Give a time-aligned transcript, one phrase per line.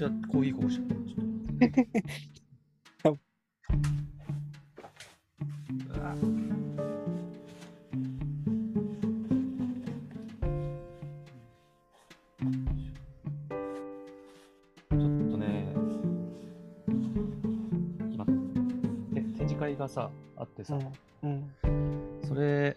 [0.00, 0.94] ちゃコーヒーこぼしちゃった。
[0.94, 3.18] ちょっと
[5.84, 6.16] うわ
[14.90, 15.00] ちょっ
[15.30, 15.74] とね、
[18.10, 20.78] 今、て展示会がさ、あってさ、
[21.22, 21.52] うん。
[22.26, 22.74] それ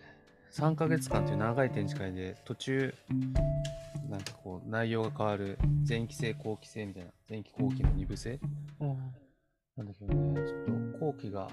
[0.51, 2.93] 3ヶ月間という長い展示会で途中
[4.73, 8.39] 内容が変わる前期制後期制みたいな前期後期の2部制？
[8.79, 8.97] うん。
[9.77, 11.47] なんだけどねちょっと後期が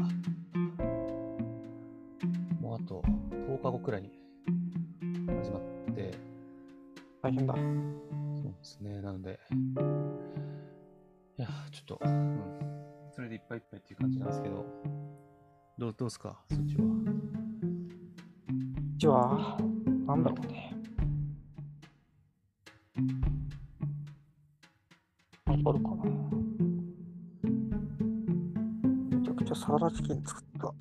[30.01, 30.75] チキン作った。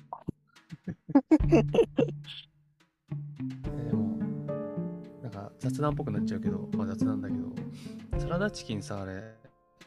[3.66, 4.16] えでも、
[5.22, 7.48] なんか雑談っぽくなっちゃうけど、まあ雑談だけど、
[8.18, 9.34] サラダチキンさ、あれ、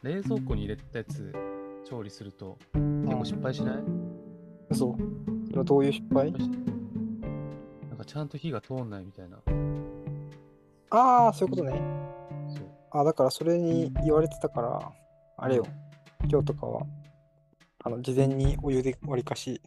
[0.04, 1.34] 冷蔵庫に入れたやつ
[1.86, 3.84] 調理すると結構失敗しない？
[4.70, 4.98] 嘘
[5.48, 6.32] それはどういう失敗？
[6.32, 6.38] な
[7.96, 9.38] んかちゃんと火が通んないみたいな。
[10.90, 11.82] ああ、そういうことね。
[12.56, 12.68] そう。
[12.92, 14.92] あだからそれに言われてたから、
[15.38, 15.66] あれよ、
[16.30, 16.86] 今日とかは、
[17.86, 19.62] あの、事前にお湯で割りかし、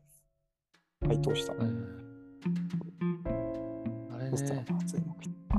[1.07, 1.53] 解凍した。
[1.53, 1.85] はいはいはい
[4.15, 5.59] あれね、そしたらまずいうまくいった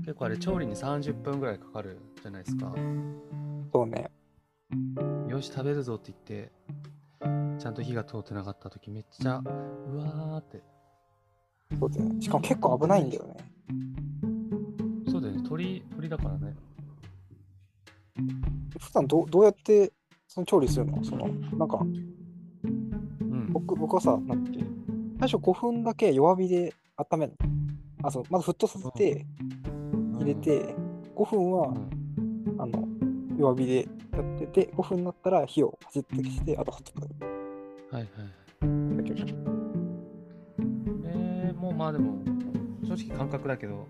[0.00, 2.74] 結構あれ調理に30分ぐらいかかるじゃないですか。
[3.72, 4.10] そうね。
[5.28, 6.50] よし、食べるぞって言って、
[7.62, 10.60] ちゃんと火が通ってなかった時めっちゃ、うわーって。
[11.78, 12.20] そうだよね。
[12.20, 13.36] しかも結構危ないんだよね。
[15.08, 16.56] そうだよね、鳥、鳥だからね。
[18.80, 19.92] 普段どうどうやって
[20.32, 21.02] その調理するの？
[21.02, 21.84] その、なんか、う
[22.64, 23.52] ん。
[23.52, 24.60] 僕僕はさ、なんだっけ、
[25.18, 27.32] 最初5分だけ弱火で温める
[28.00, 28.06] の。
[28.06, 29.26] あ、そう、まず沸騰させて、
[30.20, 30.72] 入れて、
[31.16, 32.86] 5分は、うん、あの、
[33.36, 37.08] 弱火でやってて、5分になったら火をパチッと消して、あとほっとく
[37.92, 38.04] はいはい。
[38.98, 39.12] だけ。
[41.06, 42.22] えー、もうまあでも、
[42.84, 43.84] 正直感覚だけど、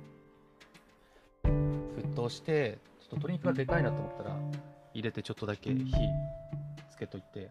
[1.44, 4.40] 沸騰して、ちょっと鶏肉がでかいなと思ったら、
[5.00, 5.92] 入れてちょっとだけ火
[6.90, 7.50] つけといて、っ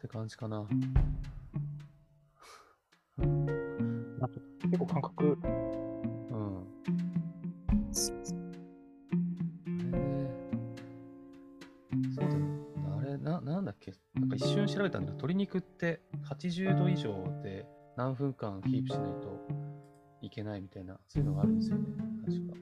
[0.00, 0.66] て感じかな。
[4.62, 6.66] 結構感覚、うん。
[9.94, 12.40] えー、そうだよ。
[12.98, 13.94] あれ、な、なんだっけ？
[14.14, 17.12] なんか一瞬調べたんだけど、鶏肉って80度以上
[17.44, 19.46] で何分間キープしないと
[20.20, 21.84] いけないみたいな、そういうのがあるんですよね。
[22.24, 22.54] 確か。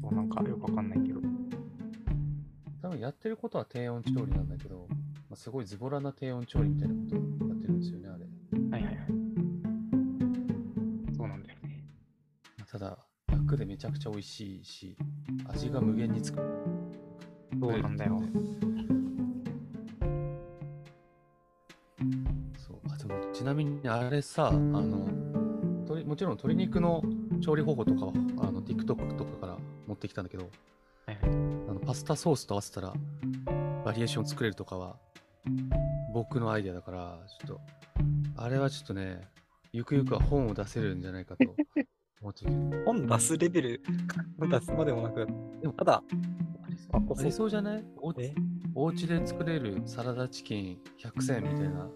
[0.00, 1.20] そうなんかよくわかんないけど。
[2.88, 8.24] 多分やってることは低温調理なんだけど、まあ、すごいズボラな低温調理みたいなことをやってるんですよね、あれ。
[8.70, 9.06] はいはいはい。
[11.14, 11.84] そうなんだよね。
[12.56, 12.96] まあただ、
[13.30, 14.96] 楽でめちゃくちゃ美味しいし、
[15.44, 16.38] 味が無限につく。
[17.60, 18.22] そうなんだよ。
[22.56, 25.06] そうあでもちなみにあれさあの
[25.82, 27.02] 鶏もちろん鶏肉の
[27.42, 30.48] 調理方法とかはあの TikTok とかから持ってきたんだけど
[31.04, 31.57] はいはい。
[31.88, 32.92] パスタソースと合わせたら
[33.82, 34.96] バリエーション作れるとかは
[36.12, 37.60] 僕のアイデアだからちょっと
[38.36, 39.22] あれはちょっとね
[39.72, 41.44] ゆくゆくは本を出せるんじゃないかと
[42.20, 42.84] 思ってる。
[42.84, 43.82] 本出すレベル
[44.38, 45.26] 出すまでもなく、
[45.62, 46.02] でもただ、
[46.92, 47.84] あありそうじゃない？
[48.02, 48.34] おえ？
[48.74, 51.88] お家で作れるサラダチキン100選みたいな。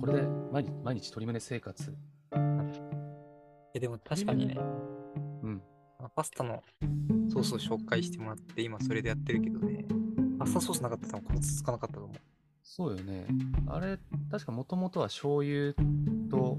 [0.00, 1.96] これで毎日毎日鶏胸生活。
[3.74, 4.56] えでも確かにね、
[5.42, 5.62] うん。
[6.14, 6.62] パスタの
[7.30, 9.86] ソースを紹介してもらって、今それでやってるけどね、
[10.38, 12.16] パスタソースなかったらこれつかなかったと思う。
[12.62, 13.26] そうよね。
[13.66, 13.98] あれ、
[14.30, 15.74] 確かもともとは醤油
[16.30, 16.58] と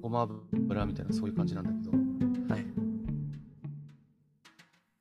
[0.00, 1.78] ごま油みたいなそういう感じなんだけ
[2.48, 2.66] ど、はい。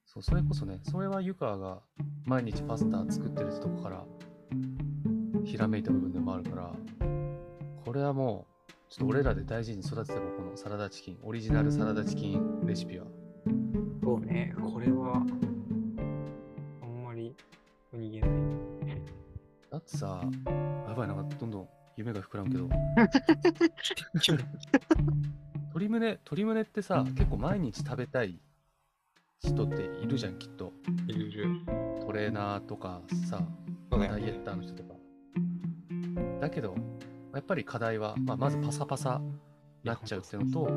[0.06, 1.80] そう、それこそね、それは湯川が
[2.26, 4.06] 毎日パスタ作ってるとこから
[5.46, 6.74] ひらめいた部分でもあるから、
[7.86, 13.06] これはもう、ちょっと俺らで大事に育ててこのサラダチキン、オリジナルサラダチキンレシピは。
[14.08, 15.18] そうね、これは、
[16.82, 17.36] あんまり
[17.94, 18.30] 逃げない。
[19.70, 20.22] だってさ、
[20.88, 21.68] やばい、なんかどんどん
[21.98, 22.70] 夢が膨らむけど、
[24.16, 28.40] 鶏胸、鶏胸ってさ、結構毎日食べたい
[29.42, 30.72] 人っているじゃん、きっと。
[31.06, 31.50] いるいる。
[32.00, 33.46] トレーナーとかさ、
[33.90, 34.96] ダイエッターの人とか。
[36.40, 36.78] だけど、
[37.34, 39.22] やっぱり課題は、まあ、まずパサパサ
[39.84, 40.70] なっちゃうっていうのと、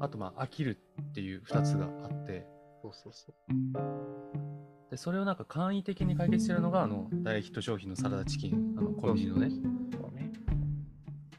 [0.00, 2.57] あとまあ飽きるっていう2つがあって、
[2.92, 3.34] そそうそう
[3.74, 4.90] そう。
[4.90, 9.50] で、それをなんか簡易的に解決してるのが、あの、大ヒット商品のサラダチキン、あの、コンビニのね。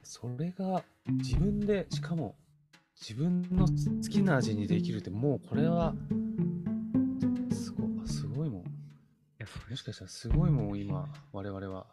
[0.03, 2.35] それが自分で、しかも
[2.99, 5.93] 自分の好きな味にできるって、もうこれは、
[7.51, 8.61] すごすごいもん。
[8.63, 8.65] い
[9.37, 11.85] や、そもしかしたらすごいもんを今、我々は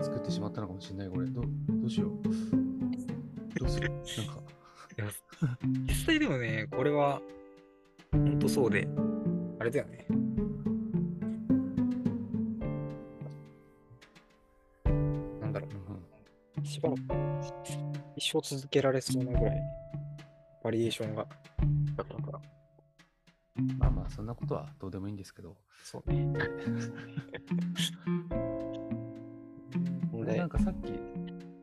[0.00, 1.08] 作ってしまったのかもしれない。
[1.10, 1.48] これ、どど
[1.86, 2.22] うしよう。
[3.58, 3.90] どうする？
[3.90, 4.40] なんか、
[4.96, 5.10] いや
[5.88, 7.20] 実際でもね、これは、
[8.12, 8.88] ほんとそうで、
[9.58, 10.06] あれだよね。
[15.40, 17.00] なんだろうんう、しばらく
[18.16, 19.60] 一生続けられそうなぐらい、
[20.62, 21.26] バリエーションが
[21.96, 22.40] だったから。
[23.58, 25.56] うん、まあまあ、そんなことはどうでもいいんですけど。
[25.82, 26.32] そうね。
[30.12, 30.94] これなんかさっき、さ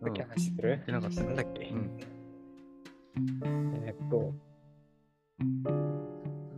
[0.01, 0.69] うんっき話する？
[0.69, 1.99] 言ってなかったなんだっけ、うん、
[3.85, 4.33] えーっと、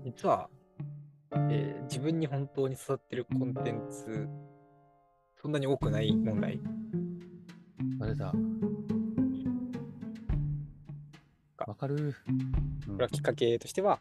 [0.10, 0.50] 実は、
[1.32, 4.28] えー自分に本当に刺さってるコンテンツ、
[5.42, 6.60] そんなに多くない問題。
[8.00, 8.34] あれだ。
[11.66, 11.96] わかる。
[11.96, 14.00] うんこれはきっかけとしては、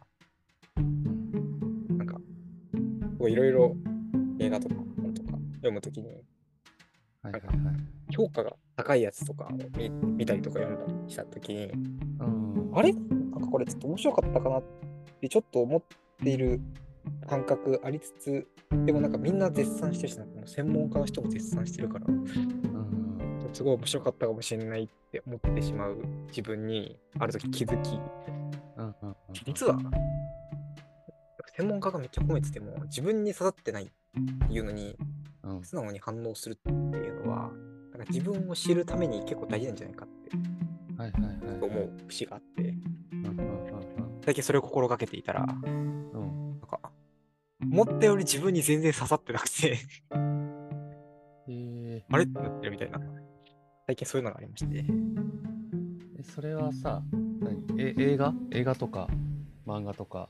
[0.77, 2.19] うんなんか、
[3.27, 3.77] いろいろ
[4.39, 6.09] 映画とか本とか読むときに、
[7.23, 8.15] はいはいはい。
[8.15, 11.77] 評価が高いやつとかを見見たりとか読んだりしたときに、う
[12.25, 12.93] ん、あれ？
[12.93, 14.69] なんかこれちょっと面白かったかなって
[15.29, 15.83] ちょっと思っ
[16.23, 16.61] ている
[17.27, 18.47] 感覚ありつつ、
[18.85, 22.25] でもなんかみんな絶賛してるし、なんかもう専門家の人も絶賛してるから、うん。
[23.53, 27.99] すごい面白かったかもしれないって思ってしまう自分にある時気づき、
[28.77, 29.17] うんうんうん。
[29.33, 29.79] 実は
[31.57, 33.87] 専門家がめっちゃ褒めてても自分に刺さってないっ
[34.47, 34.97] ていうのに
[35.43, 35.65] うん。
[35.65, 37.51] 素直に反応するっていうのは
[37.91, 40.19] なんか自分を知るために結構大事なんじゃないかって。
[41.61, 42.75] 思う節があって
[44.29, 46.11] 最近それを心がけていたらうん。
[46.13, 46.61] うん。
[46.61, 46.79] か
[47.63, 49.79] 思ったより自分に全然刺さってなくて。
[51.49, 52.25] えあれ？
[52.25, 53.01] ってなってるみたいな。
[53.87, 54.85] 最近そういうのがありまして。
[56.35, 57.03] それはさ、
[57.41, 57.65] 何？
[57.79, 58.35] え映画？
[58.51, 59.09] 映画とか
[59.67, 60.29] 漫画とか、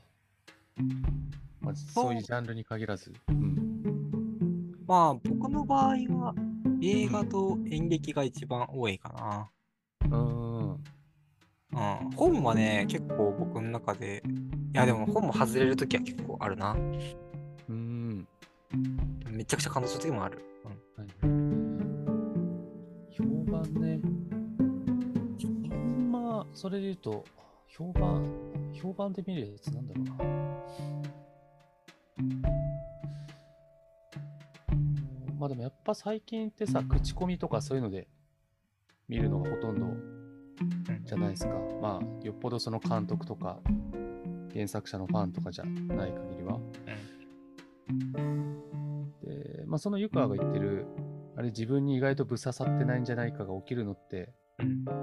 [1.59, 3.13] まあ、そういうジャンルに限らず。
[3.27, 4.71] うん。
[4.87, 6.33] まあ僕の場合は
[6.81, 9.49] 映画と演劇が一番多いかな。
[10.09, 10.38] うん。
[10.38, 10.38] うん、
[11.71, 14.23] 本はね、結構僕の中で、
[14.73, 16.75] いやでも本も外れるときは結構あるな。
[17.69, 18.27] うん。
[19.29, 20.39] めちゃくちゃ感動するときもある。
[20.97, 21.07] はい。
[23.11, 23.99] 評判ね。
[25.71, 27.23] あんま、それで言うと、
[27.67, 28.27] 評判、
[28.73, 30.15] 評判で見るやつなんだろうな。
[30.23, 30.49] うん
[35.39, 38.09] まあでもやっぱ最近ってさ、口コミとかそういうので
[39.07, 40.08] 見るのがほとんどうん
[41.09, 41.55] じゃないですか。
[41.81, 43.59] まあ、よっぽどその監督とか
[44.53, 46.59] 原作者のファンとかじゃない限りは。
[49.23, 50.85] で、まあその湯川が言ってる、
[51.35, 54.93] あれ自分に意外とぶっ刺さってないんじゃないかが起きるのって、うんま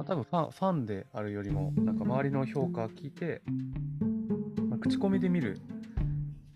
[0.00, 3.42] あ、多分ファンファンであるよりも、なんか周りの評価を聞いて、
[4.68, 5.60] まあ、口コミで見る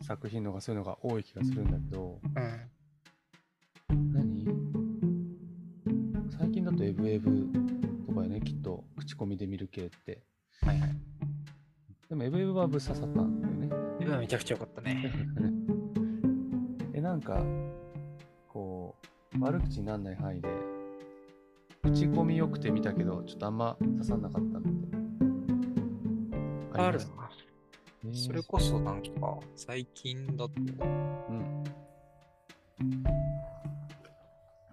[0.02, 2.19] 作品の方がそういうのが多い気がするんだけど、
[3.94, 4.12] うん。
[4.12, 4.48] 何？
[6.37, 7.50] 最近だとエブエブ
[9.21, 10.23] コミで見る系って。
[10.62, 10.91] はいはい。
[12.09, 13.69] でもエブエブはぶっ刺さったんだよね。
[14.00, 15.12] 今めちゃくちゃ良かったね。
[16.95, 17.45] え、なんか、
[18.49, 18.97] こ
[19.39, 20.49] う、悪口にならない範囲で、
[21.83, 24.71] 口コミ良くて見たけど、ちょっとあんま刺さんなかったのって。
[26.73, 27.05] あるな。
[28.03, 31.65] ねそれこそなんか、最近だと、うん。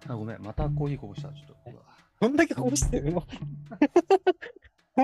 [0.08, 1.28] あ、ごめん、またコーヒーこぼした。
[1.28, 1.98] ちょっと。
[2.20, 3.22] どんだけこぼしてるの？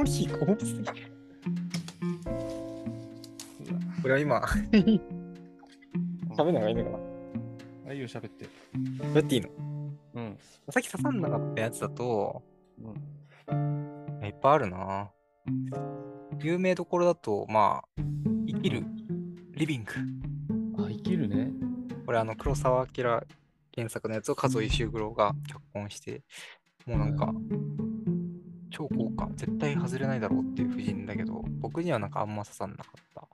[0.05, 0.85] コーヒーこぼしすぎ。
[4.03, 4.61] これは今、食
[6.45, 6.99] べるのがいいのかな？
[7.89, 8.45] あ、いいよ、喋って。
[8.45, 8.51] ど
[9.13, 9.49] うやっていいの？
[10.17, 10.37] うん。
[10.69, 12.43] さっき刺さんなかったやつだと、
[13.49, 14.21] うん。
[14.27, 15.11] いっぱいあるな。
[16.43, 18.03] 有名どころだと、まあ、
[18.47, 18.85] 生きる、
[19.55, 19.93] リビング。
[20.85, 21.51] あ、生きるね。
[22.05, 23.05] これ、あの、黒澤明
[23.75, 26.23] 原作のやつを数石黒が脚本して、
[26.85, 27.33] もうなんか、
[28.75, 33.29] 超豪華、絶対外れないだろうっていう布陣だけど、僕にはなんかあんま刺さんなかった。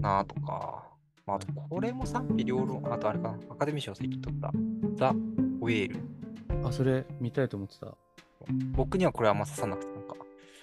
[0.00, 0.84] なとか、
[1.26, 4.52] まあ、あと、これも賛否両論、あとあれかな、アカデミー賞最近取った、
[4.96, 6.68] ザ・ウェール。
[6.68, 7.94] あ、それ見たいと思ってた。
[8.76, 10.16] 僕にはこれあんま刺さんなくて、なんか、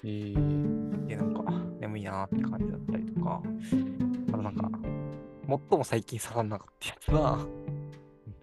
[0.03, 0.07] え。
[0.07, 3.41] ー、で、なんか、眠いなーって感じだったりとか、
[4.29, 4.69] あとなんか、
[5.47, 7.39] 最も最近刺さんなかったやつは、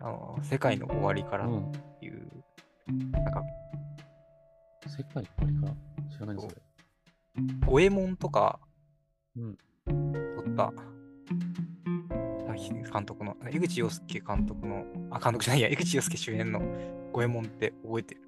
[0.00, 1.72] あの、世界の終わりからっうん。
[2.00, 2.28] ていう、
[3.12, 3.42] なんか、
[4.88, 6.54] 世界の終わりから知らないそれ。
[7.66, 8.58] 五右衛門とか、
[9.36, 10.72] うん撮った、
[12.92, 16.60] 監督の、江口洋介監督の、あ、監督じゃないや、 江口洋介主演の
[17.12, 18.22] 五右衛門って覚えてる。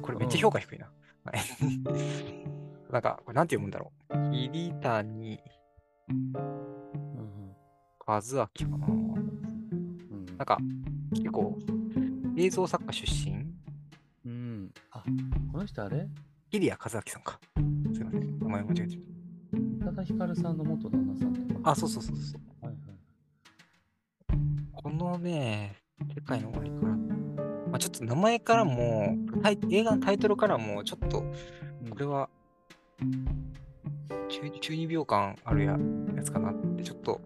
[0.00, 0.90] これめっちゃ評価低いな。
[1.24, 1.36] はい
[2.90, 4.30] なんか、これなんて読むんだろう。
[4.30, 5.40] 桐谷
[6.08, 6.32] うん
[8.06, 8.86] 和明かな。
[8.86, 10.58] うんなんか、
[11.10, 11.58] 結構、
[12.36, 13.46] 映像作家出身？
[14.24, 14.72] うん。
[14.92, 15.02] あ、
[15.56, 16.06] この人あれ？
[16.50, 17.40] 桐谷和明さんか。
[17.94, 18.38] すいません。
[18.40, 19.02] 名前間違えてる。
[19.54, 21.70] 宇多田ヒカルさんの元旦那さんとか。
[21.70, 22.66] あ、そうそうそうそう。
[22.66, 22.96] はいはい。
[24.74, 25.76] このね、
[26.14, 26.92] 世界の終わりから。
[26.92, 29.16] まあ、ちょっと名前からも、
[29.70, 32.28] 映画のタイトルからも、ちょっと、うんこれは、
[34.28, 35.78] 中中二病感あるや
[36.14, 37.18] やつかなって、ちょっと、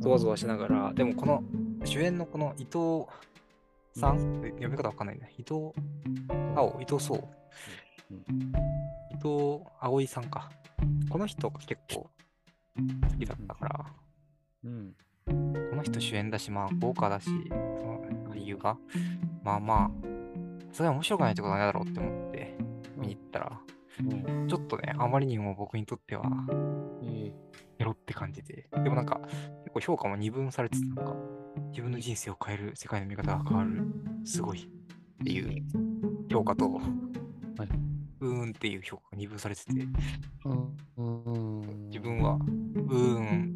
[0.00, 1.44] ゾワゾワしながら、でもこの、
[1.84, 3.06] 主演のこの伊藤
[3.98, 5.34] さん、読み方わかんないね。
[5.36, 5.72] 伊藤
[6.54, 7.28] 青、伊藤壮、
[8.10, 8.18] うん。
[9.10, 10.50] 伊藤葵さんか。
[11.10, 12.08] この人が結構
[12.76, 13.86] 好きだったから、
[14.64, 14.94] うん。
[15.26, 18.78] この人主演だし、まあ豪華だし、その俳優が、
[19.42, 19.90] まあまあ、
[20.72, 22.56] それは面白くないってことはないだろうって思って
[22.96, 23.60] 見に行ったら、
[24.00, 24.48] うん。
[24.48, 26.22] ちょっとね、あまりにも僕にとっては、
[27.02, 27.32] え
[27.80, 29.20] エロって感じで、でもなんか、
[29.64, 31.16] 結構評価も二分されてて、なんか、
[31.70, 33.84] 自分の人生を変える、世界の見方が変わる、
[34.24, 35.62] すごいっていう
[36.30, 36.80] 評価と、
[38.20, 39.86] うーんっていう評価が二分されてて、ー、
[40.96, 41.24] うん。
[41.24, 41.88] うん。
[41.88, 43.54] 自分は、うーん、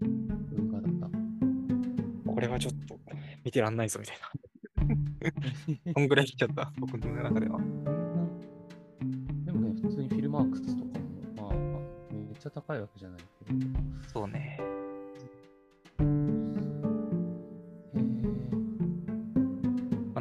[0.00, 2.32] 文化だった。
[2.32, 2.98] これはちょっと
[3.44, 5.92] 見てらんないぞみたいな。
[5.94, 7.58] こんぐらい来ちゃった、僕の中では。
[9.44, 11.80] でもね、普通にフィルマークスとかも、まあ、まあ
[12.12, 13.58] めっちゃ高いわけじゃないけど。
[14.12, 14.73] そうね。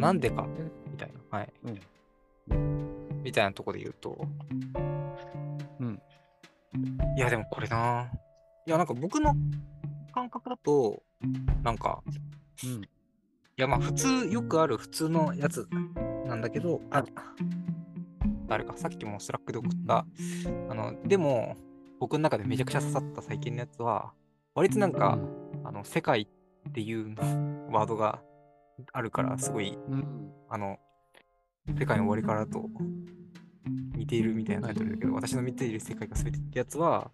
[0.03, 0.45] なんでか、
[0.91, 1.37] みたいな。
[1.37, 1.53] はい。
[1.63, 3.23] うん。
[3.23, 4.17] みたいなとこで言うと。
[5.79, 6.01] うん。
[7.15, 8.11] いや、でもこれな。
[8.67, 9.33] いや、なんか僕の
[10.13, 11.01] 感覚だと、
[11.63, 12.03] なんか、
[12.65, 12.81] うん。
[12.81, 12.87] い
[13.55, 15.69] や、まあ、普通、よくある普通のやつ
[16.25, 17.05] なんだけど、あ、
[18.47, 20.05] 誰か、さっきもスラックで送った、
[20.69, 21.55] あの、でも、
[22.01, 24.11] 僕の中でめちゃくちゃ刺さった最近のやつは、
[24.53, 25.17] 割となんか、
[25.63, 26.27] あの、世界
[26.67, 27.15] っていう
[27.71, 28.21] ワードが
[28.91, 30.31] あるから、すごい、うん。
[30.49, 30.77] あの、
[31.77, 32.69] 世界の終わりからと
[33.95, 37.11] 似ているみたいなタイトルだけど、私の見ている世界が全てってやつは、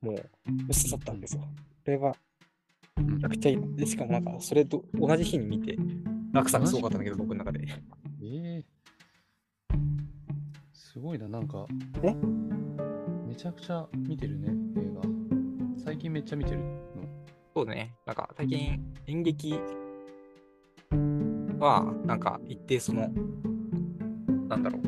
[0.00, 0.16] もう、
[0.68, 1.42] 刺さったんですよ。
[1.42, 1.48] こ
[1.86, 2.16] れは、うん
[2.98, 3.76] めちゃくちゃいいの。
[3.76, 5.76] で、しかもなんか、それと同じ日に見て、
[6.32, 7.66] 落差がすごかったんだけど、僕の中で。
[8.22, 8.64] ええ
[10.72, 11.66] すごいな、なんか。
[12.02, 12.14] え？
[13.26, 14.48] めちゃくちゃ見てるね、
[14.80, 15.02] 映画。
[15.84, 16.86] 最近めっちゃ見てるの。
[17.54, 19.58] そうね、なんか、最近、演劇
[21.58, 23.10] は、なんか、一定その、
[24.48, 24.82] なんだろう。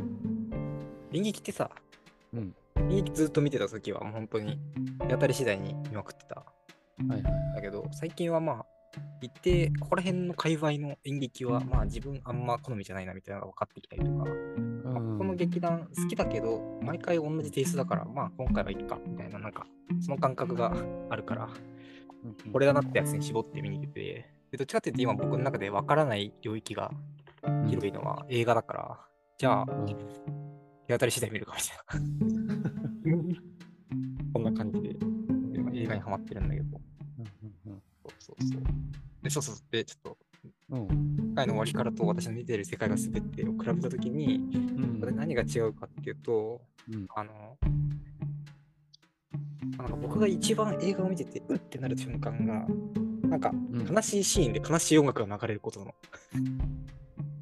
[1.13, 1.71] 演劇ってさ、
[2.33, 2.55] うん。
[2.91, 4.59] 演劇ずっと見てた時は、もう本当に、
[5.01, 6.37] 手当たり次第に見まくってた。
[6.37, 6.45] は
[7.07, 7.23] いはい。
[7.55, 8.67] だけど、最近はまあ、
[9.21, 19.67] 一定、ここら辺の界隈の演劇は、まあ自分あんま好みじゃないなみたいなのが分かってきたりとか、この劇団好きだけど、毎回同じテイストだから、まあ今回はいいか、みたいな、なんか、
[20.01, 20.75] その感覚が
[21.11, 21.79] あるから、うん
[22.53, 26.91] これだなってやつに絞って見に行ってどっちかっていうと今僕の中で分からない領域が
[27.69, 28.99] 広いのは映画だから、
[29.39, 29.87] じゃあ、うん
[30.89, 33.29] 手当たり次第見るかみたいな。
[34.33, 34.97] こんな感じで、
[35.55, 36.81] 今映画にハマってるんだけど。
[37.19, 38.63] うんそうそうそう。
[39.23, 39.57] で、そうそう。
[39.71, 40.19] で、ちょっと、
[40.71, 47.59] うんうん世界の終わりからと私の見ている世界が全てを比べたときに、うんこれ何が違うかっていうと、うんあの、
[49.77, 52.67] なんか僕が一番映画を見てて、うってなる瞬間が、
[53.29, 55.95] なんかうん悲しいシーンで悲しい音楽が流れることなの。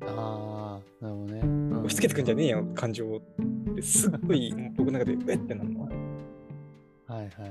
[0.07, 1.41] ああ、なるほどね。
[1.41, 3.83] うん押し付けてくんじゃねえよ、感情をって。
[3.83, 5.85] すっごい 僕の中で、うえってなるの。
[5.85, 5.93] はい
[7.13, 7.49] はいはい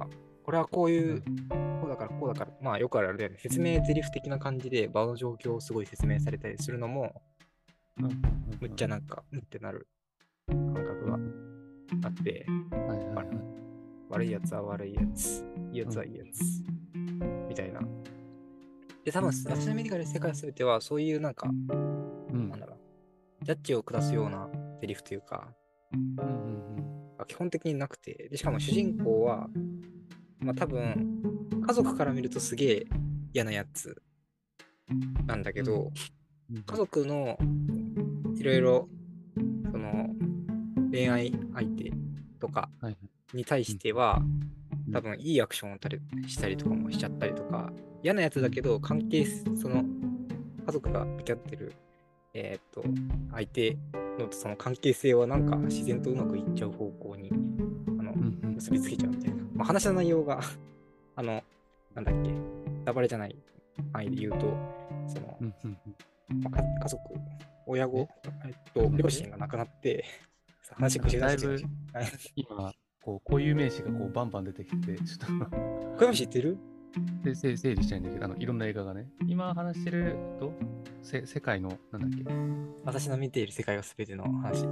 [0.00, 0.08] はい。
[0.42, 3.38] これはこういう、こうだからこうだから、まあよくあるあれだよね。
[3.38, 7.22] 説明台詞的な感じで場の状況をすごい説明されたりするのも、
[8.60, 9.86] むっちゃなんか、うんってなる
[10.48, 11.18] 感覚が
[12.04, 13.26] あって、はいはいはい。
[14.08, 16.77] 悪いやつは悪いやつ、いいやつはいいやつ、み
[17.58, 17.80] たいな。
[19.04, 22.48] で、多分、私の見てから世界すべては、そういうなんか、うん。
[22.50, 22.76] なんだろ
[23.42, 24.48] う、ジャッジを下すような
[24.80, 25.48] セリフというか、
[25.92, 26.58] うんうん
[27.26, 29.48] 基本的になくて、でしかも主人公は、
[30.38, 31.20] まあ多分、
[31.66, 32.86] 家族から見るとすげえ
[33.34, 34.00] 嫌なやつ
[35.26, 35.90] なんだけど、
[36.50, 36.62] うん。
[36.62, 37.36] 家族の
[38.36, 38.88] いろいろ、
[39.70, 40.10] その、
[40.92, 41.92] 恋愛相手
[42.38, 42.98] とかはいは
[43.34, 43.36] い。
[43.36, 44.57] に対しては、うん
[44.92, 49.84] 多分いいアクションをたりしたりとかもしちゃったりとか、嫌なやつだけど、関係す、その、
[50.66, 51.72] 家族が向き合ってる、
[52.34, 52.84] えーっと、
[53.32, 53.76] 相手
[54.18, 57.30] のその関係性はなんか自然とうまくいっちゃう方向に、
[57.98, 58.54] あのう、んうん。
[58.54, 59.42] 結びつけちゃうみたいな。
[59.54, 60.40] まあ、話の内容が
[61.16, 61.42] あの、
[61.94, 62.30] なんだっけ、
[62.84, 63.36] ダバレじゃない
[63.92, 64.38] 範囲で言うと、
[65.08, 65.78] その、うんうん
[66.42, 67.02] まあか家族、
[67.66, 68.08] 親子、
[68.44, 68.50] え？
[68.50, 70.04] っと、両親が亡くなって、
[70.74, 71.66] 話口が出して
[73.02, 75.50] こう、固有名詞がこうバンバン出てきて、ちょっ
[75.96, 76.58] 小山知ってる？
[77.22, 80.52] とで整整理したいんだけど、あのいろんな映画がね、今話してると、
[81.02, 82.24] せ世界の、なんだっけ、
[82.84, 84.66] 私の見ている世界が全ての話。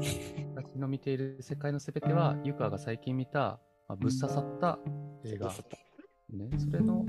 [0.54, 4.78] 私の見ている世界のすべては、ユカが最近見た、まあ、ぶっ刺さった
[5.24, 5.52] 映画、
[6.30, 7.04] ね、それの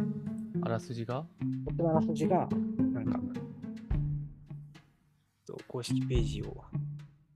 [0.62, 1.26] あらすじが、
[1.64, 2.48] 僕のあらすじが、
[2.92, 3.20] なんか、
[5.68, 6.64] 公式ページを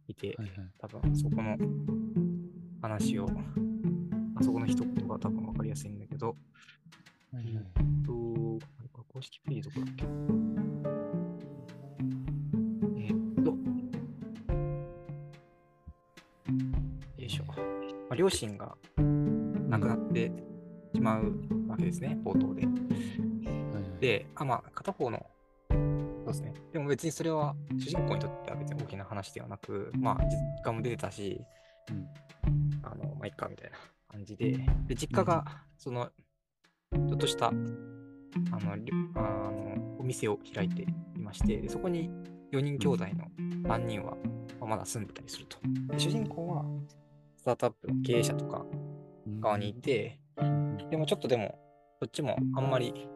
[0.07, 1.57] 見て、はいはい、多分そこの
[2.81, 3.31] 話を、あ
[4.43, 6.35] そこの一言が多分分かりやすいんだけど、
[7.33, 10.03] はいはいえっと、公式ページどこだっけ
[12.97, 13.51] えーっと、
[17.21, 17.43] よいしょ。
[17.45, 17.55] ま
[18.11, 18.75] あ、両親が
[19.69, 20.31] 亡くなって
[20.93, 21.33] しまう
[21.67, 22.67] わけですね、冒頭で。
[23.99, 25.25] で、あ、まあ、片方の、
[25.69, 26.53] そうですね。
[26.73, 31.39] でも別にそれは主人公にとっては別に大きな話ではなく、まあ、実家も出てたし、
[31.89, 32.07] うん。
[32.83, 33.77] あの、まあ、いっかみたいな
[34.11, 35.45] 感じで、で、実家が、
[35.77, 36.09] その、
[36.91, 40.83] ちょっとした、あの、あのお店を開いて
[41.15, 42.09] いまして、でそこに
[42.51, 44.17] 4人兄弟の3人は、
[44.59, 45.57] まだ住んでたりすると。
[45.93, 46.65] で主人公は、
[47.37, 48.65] スタートアップの経営者とか
[49.25, 49.39] うん。
[49.39, 50.19] 側にいて、
[50.89, 51.57] でもちょっとでも、
[51.99, 53.07] こっちもあんまり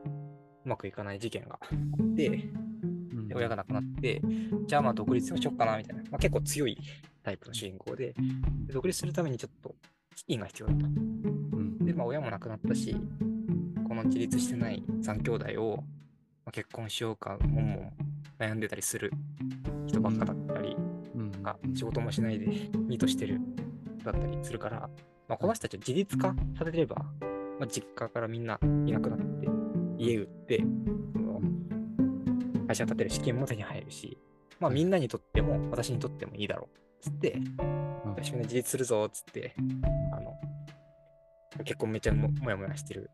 [0.66, 3.28] うまくいかない事件があって、うん。
[3.28, 4.22] で親が亡くなって、
[4.68, 6.78] じゃあまあ独立をしようかなみたいな、まあ、結構強い
[7.24, 8.14] タイプの主人公で、
[8.68, 9.76] で独立するためにちょっと
[10.16, 10.86] 資金が必要だと。
[10.86, 12.96] うんで、まあ親も亡くなったし、
[13.88, 15.84] この自立してない3兄弟を、ま
[16.48, 17.94] あ、結婚しようか、もんもん
[18.40, 19.12] 悩んでたりする
[19.88, 20.76] 人ばっかだったり、
[21.16, 23.40] うんなんか仕事もしないでニートしてる
[24.04, 24.90] だったりするから、
[25.28, 26.96] まあ、この人たちを自立化させれば、
[27.60, 29.48] まあ、実家からみんないなくなって、
[29.98, 30.64] 家売って、
[31.14, 31.42] その
[32.68, 34.18] 会社建てる資金も手に入るし、
[34.60, 36.85] まあみんなにとっても私にとってもいいだろう。
[37.06, 38.16] つって、うん。
[38.16, 39.54] 私も自立するぞ、つって、
[40.12, 40.36] あの、
[41.64, 43.10] 結婚めっちゃももやもやしてる、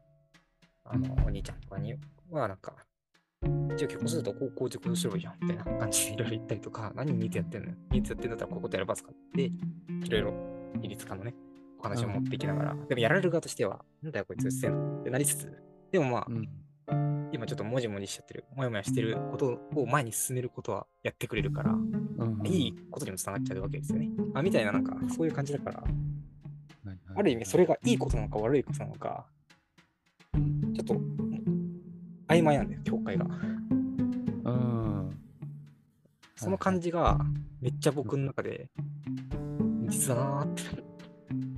[0.85, 1.95] あの、お兄ちゃんとかに
[2.29, 2.73] は、なんか、
[3.43, 9.51] じゃあ結婚するとこうこうこうすればいいじゃん、みたいな感じでいろいろ言ったりとか、何ニートやってんのニートやってんだったらこういうことやればすかって、い
[10.09, 10.33] ろいろ、
[10.81, 11.35] 比率化のね、
[11.79, 15.51] お話を持っていきながら、でもやられる側としては、なんだよこいつせえなってなりつつ、
[15.91, 22.41] でもまあ、うん今ちょっともじもじしちゃってる、もやもやしてることを前に進めることはやってくれるから、うん。
[22.45, 24.09] いいことにもつながっちゃうわけですよね。
[24.33, 25.83] あみたいな、なんか、そういう感じだから、
[27.15, 29.25] ある意味それがいいことなのか悪いことなのか、
[30.33, 30.93] うんちょっと
[32.27, 33.25] 曖昧なんだよ、境界が。
[33.25, 35.19] うん。
[36.35, 37.19] その感じが
[37.59, 38.69] めっちゃ僕の中で、
[39.89, 40.63] 実だなーって。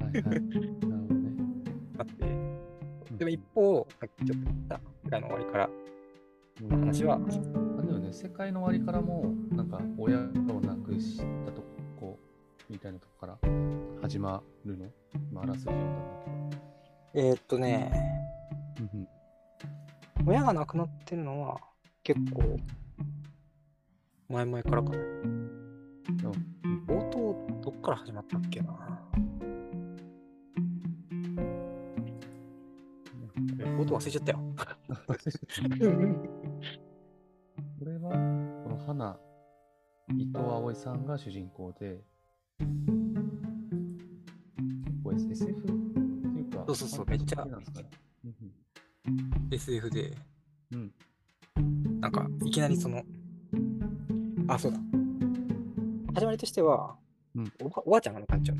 [0.03, 0.23] はいはい。
[0.23, 1.31] なるほどね。
[1.95, 2.25] なって、
[3.17, 5.69] でも一方、さっきちょっと言った世界の終わりから。
[6.61, 11.61] の話は、あでもね、世界の終わりからも、なんか、親を亡くしたと
[11.99, 12.19] こ
[12.69, 13.37] みたいなとこから
[14.01, 14.85] 始まるの？
[15.29, 16.57] 今、あらすじ読んだんだ
[17.13, 17.91] えー、っとね、
[20.25, 21.59] 親が亡くなってるのは
[22.03, 22.57] 結構
[24.29, 24.97] 前々からかな。
[24.97, 25.53] うん。
[26.87, 28.73] 冒頭どっから始まったっけな
[33.83, 34.39] 冒頭忘れちゃったよ。
[37.79, 38.11] これは、
[38.63, 39.19] この花、
[40.15, 42.01] 伊藤葵さんが主人公で、
[42.59, 42.71] 結
[45.03, 45.71] 構 SF って
[46.39, 47.45] いうか、そうそうそうめっちゃ。
[49.51, 50.15] SF で、
[50.71, 50.93] うん
[51.57, 53.01] うんなんかいきなりその、
[54.47, 54.79] あ、そうだ。
[56.15, 56.97] 始まりとしては、
[57.35, 58.57] うんおばおばあちゃんが亡くなっちゃう。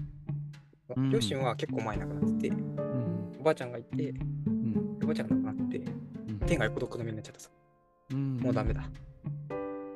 [1.10, 4.43] 両親は結構前に亡くなってて、うんおばあちゃんがいて、うん
[5.04, 7.50] おばあちゃんが亡くなって、うん天が横独の目になっちゃったさ。
[8.12, 8.84] うんもうダメだ。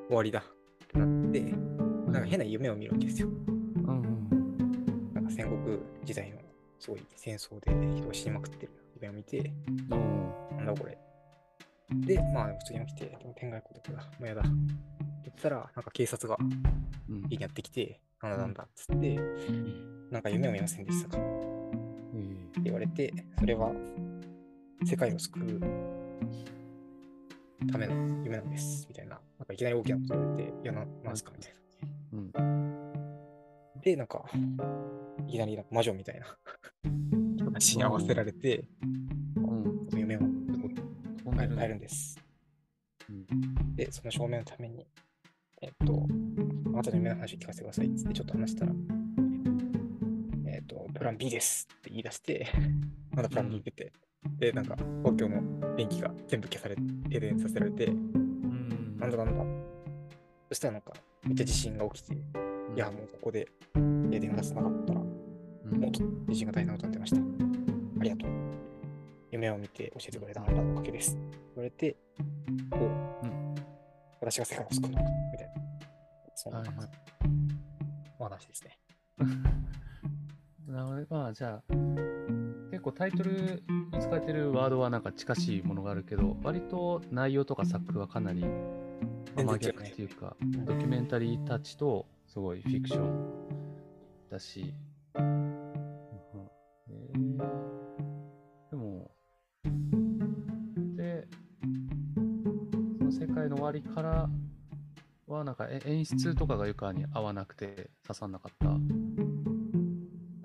[0.08, 0.40] 終わりだ。
[0.40, 0.44] っ
[0.88, 3.28] てなって、なんか変な夢を見るわけですよ。
[3.28, 3.36] うん
[3.86, 6.38] うんなんか戦国時代の
[6.80, 9.52] すごい戦争で人が死にまくってる夢を見て、
[9.92, 10.98] おーなんだこれ。
[11.90, 14.04] で、まあ普通に起きて、でも天外孤独だ。
[14.04, 14.42] もうやだ。
[14.42, 14.50] って
[15.26, 19.20] 言ってたら、なんか警察がうん家にやってきて、なんだなんだっつって、
[20.12, 21.18] なんか夢を見ませんでしたか？
[21.18, 21.28] って
[22.60, 23.72] え言われて、それは
[24.86, 25.60] 世界を救う
[27.72, 28.86] ための夢なんです。
[28.88, 29.20] みたいな。
[29.40, 31.54] なんかいきなり大きなこと言われて、いや、ななんすかみたい
[32.14, 33.82] うんな。
[33.82, 34.26] で、なんか、
[35.28, 36.38] いきなり魔女みたいな
[37.38, 38.98] 人たちに合わせられて、うん
[39.96, 40.20] 夢を
[41.58, 42.20] 変えるんです。
[43.10, 44.86] うんで、その証明のために、
[45.62, 46.06] えっと、
[46.68, 48.72] あなたの夢の話を聞かせてくださいってちょっと話したら、
[50.48, 52.48] えっと、プラン B ですって言い出して、
[53.12, 53.92] まだプラン B 出て、
[54.40, 59.44] で、なんか東京の電気が全部消されて、停電させられて、うんなんだなんだ。
[60.50, 60.94] そしたらなんか、
[61.26, 62.18] めっちゃ地震が起きて、い
[62.78, 63.48] や、もうここで
[64.12, 65.08] 停電がつながったら、うん
[65.82, 67.18] もっと地震が大変なことになってました。
[68.00, 68.30] ありがとう。
[69.32, 71.16] 夢を見て教えてくれたあなたのおかげです。
[71.16, 71.26] 言
[71.58, 71.98] われて、
[72.72, 73.56] こう、うん
[74.22, 75.54] 私が世界を救うのか、みたいな。
[76.36, 76.90] そんなはいはい
[78.20, 78.80] お話ですね。
[80.68, 81.74] なるほどまあじゃあ
[82.78, 88.50] 結構タイトルに使われてるワードはなんか近しいものがあるけど割と内容とか作風はかなり、ま
[89.38, 93.26] あ真逆っていうかドキュメンタリータッチとすごいフィクション
[94.30, 94.76] だし、
[95.16, 95.56] うん
[96.88, 97.38] えー
[98.70, 99.10] でも
[100.96, 101.28] で
[103.00, 104.30] その世界の終わりから
[105.26, 108.68] はなんかえ演出とかがゆかに合わなくて刺さんなかった。
[108.68, 108.76] な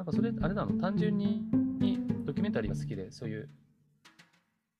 [0.04, 0.72] んかそれ、あれなの？
[0.80, 1.42] 単純に
[2.32, 3.48] ドキュメンタリーが好きで、そういう、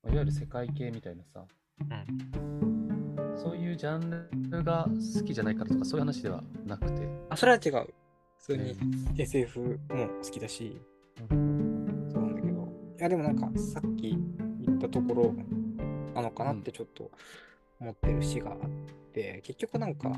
[0.03, 1.45] まあいわゆる世界系みたいなさ、
[1.81, 3.37] うん。
[3.37, 7.07] そういうジャンルが好きじゃないからとか、そういう話ではなくて。
[7.29, 7.93] あ、それは違う。
[8.39, 8.75] 普通に
[9.19, 10.81] SF も好きだし、
[11.31, 12.09] うん。
[12.11, 14.17] そうなんだけど、いやでもなんかさっき
[14.59, 15.35] 言ったところ
[16.15, 17.11] なのかなってちょっと
[17.79, 18.59] 思ってる詩があっ
[19.13, 20.11] て、結局なんか、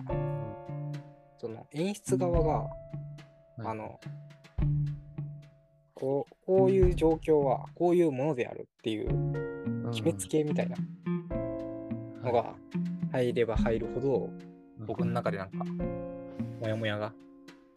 [1.39, 2.69] その演出側が、はい
[3.67, 3.99] あの、
[6.05, 9.09] こう、こういう状況はこういうものであるっていう
[9.91, 10.77] 決めつけみたいな
[12.23, 12.55] のが
[13.11, 14.31] 入れば入るほど、
[14.87, 15.65] 僕の中でなんか、
[16.61, 17.15] モヤモヤが、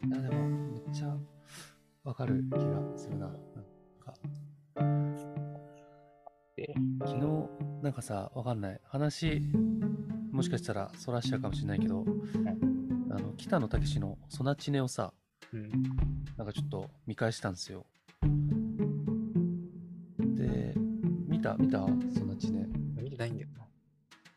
[0.06, 1.16] いやでも、めっちゃ
[2.04, 3.28] わかる気がするな。
[3.28, 3.36] なん
[3.98, 4.14] か。
[6.54, 6.74] で
[7.06, 7.48] 昨日、
[7.82, 8.80] なんかさ、わかんない。
[8.84, 9.40] 話、
[10.32, 12.04] もしかしたらそらしちゃうかもしれないけど、
[13.10, 15.14] あの北野武の「ソナチネ」をさ、
[15.54, 15.70] うん、
[16.36, 17.86] なんかちょっと見返したんですよ。
[21.38, 22.66] 見た見たソナチネ。
[23.00, 23.64] 見てないんだよな。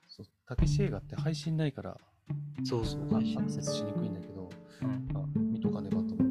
[0.08, 1.98] そう、たけし映画って配信ないから、
[2.64, 4.48] そうそう、アクセスしにくいんだけど、
[4.84, 5.18] うん。
[5.18, 6.24] あ見とかねばと思って、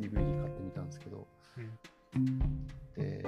[0.00, 1.28] DVD 買ってみたんですけど、
[2.96, 3.22] で、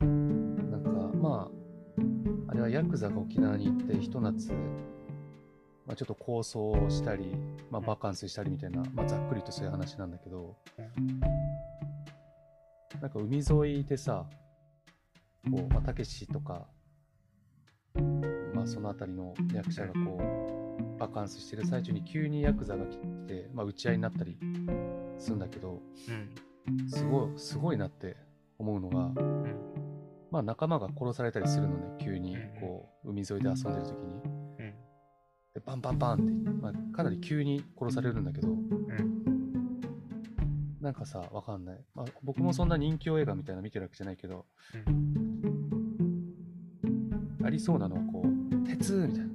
[0.00, 4.50] なんか、まあ、あれはヤクザが沖縄に行って、ひと夏、
[5.86, 7.32] まあ、ちょっと構想をしたり、
[7.70, 10.56] まあ、バカンスしたりみたいな、まあ、ざっくりとそういう話なんだけど、
[13.00, 14.26] なんか海沿いでさ、
[15.50, 16.66] こう、まあ、たけしとか、
[18.54, 24.38] まあ、そのあたりの役者がこう、バカンスしてる最中に急にヤクザが来て、まあ、打ち合いになったり
[25.18, 26.88] するんだけど、うん。
[26.88, 28.16] すごい、すごいなって
[28.58, 29.56] 思うのが、うん。
[30.30, 34.22] まあ、仲間が殺されたりするのね、急にうん、こう、海沿いで遊んでる時に。
[34.58, 34.74] うん。
[35.54, 39.21] で、バンバンバンって、まあ、かなり急に殺されるんだけど、うん。
[40.82, 41.80] なんかさ、わかんない。
[41.94, 44.46] まあ、僕もそんな人気映画みたいなの見てるわけじゃないけど、
[47.44, 49.28] ありそうなのはこう、鉄みたいな。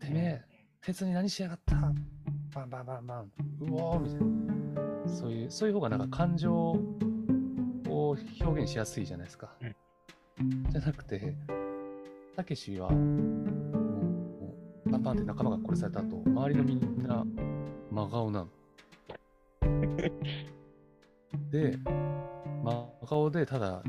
[0.00, 0.44] てめえ、
[0.80, 3.32] 鉄に何しやがったバンバンバンバン。
[3.60, 5.08] うおーみたいな。
[5.08, 6.76] そういう、そういう方がなんか感情を
[7.86, 9.54] 表現しやすいじゃないですか。
[10.70, 11.36] じゃなくて、
[12.34, 12.96] たけしは、も
[14.86, 17.24] う、バンバンって仲間が殺された後、周りのみんな
[17.92, 18.48] 真顔なの。
[21.50, 21.76] で、
[22.62, 23.82] 真顔でただ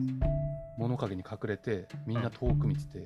[0.77, 3.03] 物陰に隠れてみんな遠く見てて、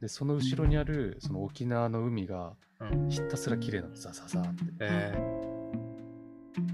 [0.00, 3.08] でその後ろにあるその沖縄の海がうん。
[3.08, 5.14] ひたすら綺麗なのザザザーってえ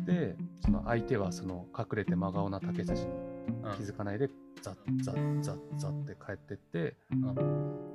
[0.04, 3.76] でその相手はその隠れて真顔な竹たちにー。
[3.76, 4.28] 気づかないで
[4.60, 6.96] ザッザッザッザッって帰ってって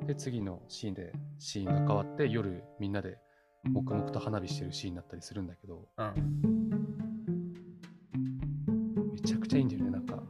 [0.06, 3.18] で次のシーンでシーンが変わって夜みんなで
[3.66, 6.67] 黙々と花火してるシーンになったりするんだけどうん。
[9.28, 10.24] めちゃくちゃいいんだよねなんか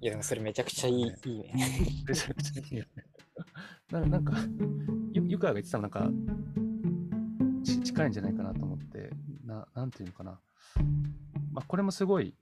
[0.00, 1.54] いや、でもそれめちゃくちゃいい、いいね。
[2.06, 3.04] めちゃくちゃいいよね。
[3.90, 4.34] ななんか、
[5.12, 6.10] ゆゆかが言ってたのなんか、
[7.64, 9.10] ち近いんじゃないかなと思って、
[9.44, 10.40] ななんていうのかな。
[11.52, 12.34] まあ、これもすごい、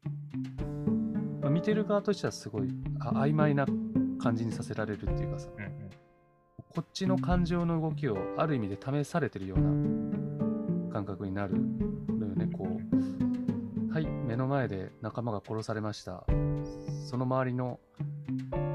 [1.41, 2.69] まあ、見てる側としてはすごい
[3.01, 3.67] あ曖昧な
[4.19, 5.91] 感じにさせられるっていうかさ、うん。
[6.71, 9.71] こっちの感情の動きをある意味で試されてるような
[10.93, 12.47] 感覚になるのよね。
[12.47, 13.16] こう、はい、
[14.37, 16.23] 目の前で仲間が殺されました。
[17.09, 17.81] その周りの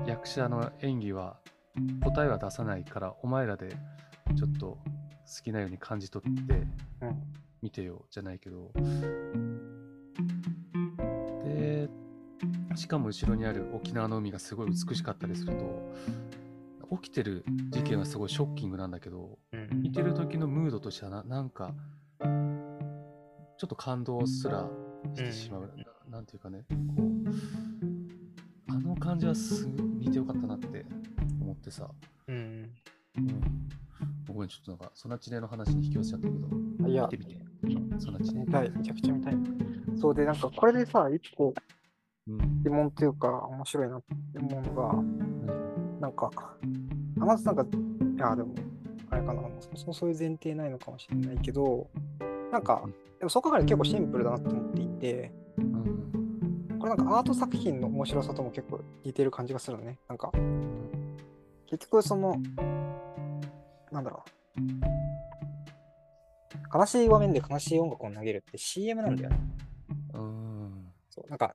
[0.07, 1.37] 役者の演技は
[2.03, 3.69] 答えは出さないから、お前らで
[4.35, 4.79] ちょっと好
[5.43, 6.67] きなように感じ取ってうん。
[7.61, 8.71] 見てよじゃないけど。
[11.45, 11.87] で、
[12.75, 19.83] しかも後ろにある沖縄の海がすごい美しかったりすると、起きてる事件はすごいショッキングなんだけど、うん。
[19.83, 21.75] 見てる時のムードとしてはななんか、
[22.19, 24.67] ちょっと感動すら
[25.15, 25.71] してしまう。
[26.09, 30.85] なんていうかね、こう、あの感じはす見てよかったなって
[31.41, 31.89] 思ってさ、
[32.27, 32.69] うん。
[33.17, 33.69] うん。
[34.27, 36.47] ごめん、ちょっとなんか、ソナチネの話に引き寄せちゃったけど、
[36.85, 38.51] あいや見てみて、ソナチネ見。
[38.51, 39.33] たい、めちゃくちゃ見たい。
[39.99, 41.53] そうで、なんかこれでさ、一個
[42.27, 42.63] うん。
[42.63, 44.93] 疑問というか、面白いなって思うのが、
[45.99, 46.29] なんか、
[47.19, 48.53] あまずなんか、いや、でも、
[49.09, 51.89] あれかな、そもそもそういう前提ないのかもしれないけど、
[52.51, 52.83] なんか、
[53.19, 56.79] でもそう考えると結構シンプルだなと思っていて、うん。
[56.79, 59.99] これなんかアート作品の面白さとも結構似てる感じがするのね。
[60.07, 60.31] なんか、
[61.67, 62.37] 結局その、
[63.91, 64.31] なんだろう。
[66.73, 69.39] 悲しい場面で悲しい音楽を投げるって CM なんだよね。
[70.13, 70.85] うん。
[71.09, 71.51] そう、なんか、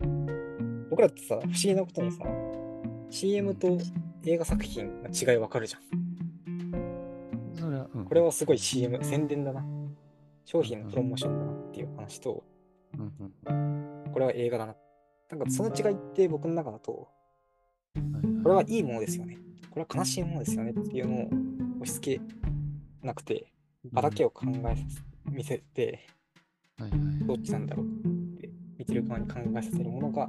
[0.91, 2.25] 僕らってさ、不思議なことにさ、
[3.11, 3.79] CM と
[4.25, 5.83] 映画作品の違いわかるじゃん。
[7.55, 8.05] それは、うん。
[8.05, 9.65] これはすごい CM、宣伝だな。
[10.45, 12.45] 商品のプロモーションだなっていう話と。
[14.13, 14.77] これは映画だな。
[15.31, 17.09] なんかその違いって僕の中だと、
[18.43, 19.39] これはいいものですよね。
[19.71, 21.27] これは悲しいものですよねっていうのを
[21.83, 22.23] 押し付け
[23.03, 23.53] なくて、
[23.85, 26.07] 場だけを考えさせ、見せて、
[27.27, 30.27] どっちなんだろうって見てる側に考えさせるものが、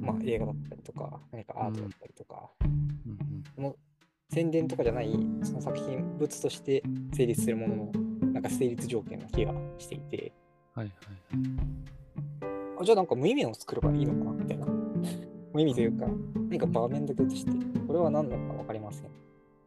[0.00, 3.76] まあ映画だったりとか、何かアートだったりとか、うんその
[4.30, 6.82] 宣伝とかじゃない、その作品物として
[7.14, 7.92] 成立するものの、
[8.32, 10.32] なんか成立条件な気がしていて、
[10.74, 12.52] はいはいはい。
[12.80, 14.66] あじゃあなんか無意味のを作ればいいのかなみたいな。
[15.52, 16.06] 無意味というか、
[16.48, 17.52] 何か場面だけとして、
[17.86, 19.10] これは何なのか分かりません。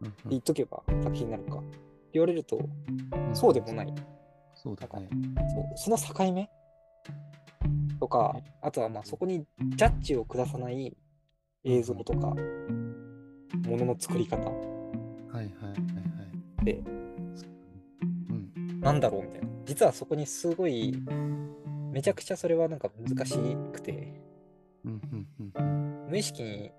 [0.02, 1.62] うんうん言っとけば作品になるか。
[2.12, 2.62] 言われると、う
[3.32, 3.94] んそうでもない。
[4.56, 5.10] そうだね。
[5.54, 6.50] そうその境目？
[8.00, 10.96] とか、あとはまあそこにジャッジを下さない
[11.64, 15.74] 映像とか、ものの作り方はいはいはいは
[16.62, 16.66] い。
[16.66, 18.80] で、うん。
[18.80, 19.55] なんだろうみたいな。
[19.66, 20.94] 実はそこにすごい、
[21.92, 23.38] めちゃくちゃそれはなんか難し
[23.74, 24.22] くて、
[24.86, 25.62] うんうんうんう
[26.06, 26.10] ん。
[26.10, 26.72] 無意識に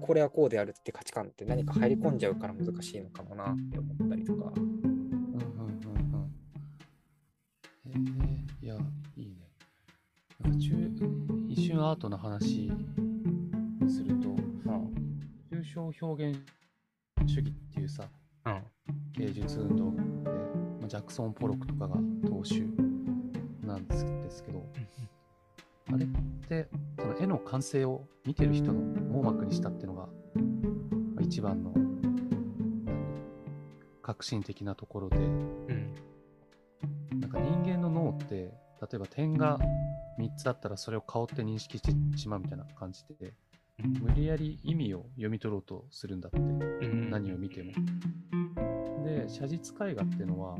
[0.00, 4.52] これはこうであるって価値観って何か入り込んじゃうから難しいのかもなって思ったりとか。
[4.56, 5.80] うんうんうん
[6.14, 6.32] うん。
[7.86, 8.74] えー、いや、
[9.16, 9.36] いいね。
[10.40, 10.74] なんか中
[11.48, 12.70] 一瞬アートの話
[13.80, 14.34] にすると、
[15.52, 16.40] 抽象表現
[17.26, 18.04] 主義っていうさ、
[18.46, 18.62] うん。
[19.12, 20.07] 芸術運動
[20.88, 22.66] ジャクソン・ポロックとかが踏襲
[23.64, 24.66] なんですけど、
[25.92, 26.08] あれっ
[26.48, 30.08] てその絵の完成を見てる人の網膜にしたっていうのが、ま
[31.20, 31.88] あ一番の何
[34.02, 35.94] 革新的なところでうん。
[37.20, 39.58] なんか人間の脳って例えば点が
[40.18, 43.34] 3つあったらそれを顔って認識してしまうみたいな感じで
[44.00, 47.72] 無理やり意味を読み取ろうとするんだってうん何を見ても。
[49.08, 50.56] で写実絵画っていうのは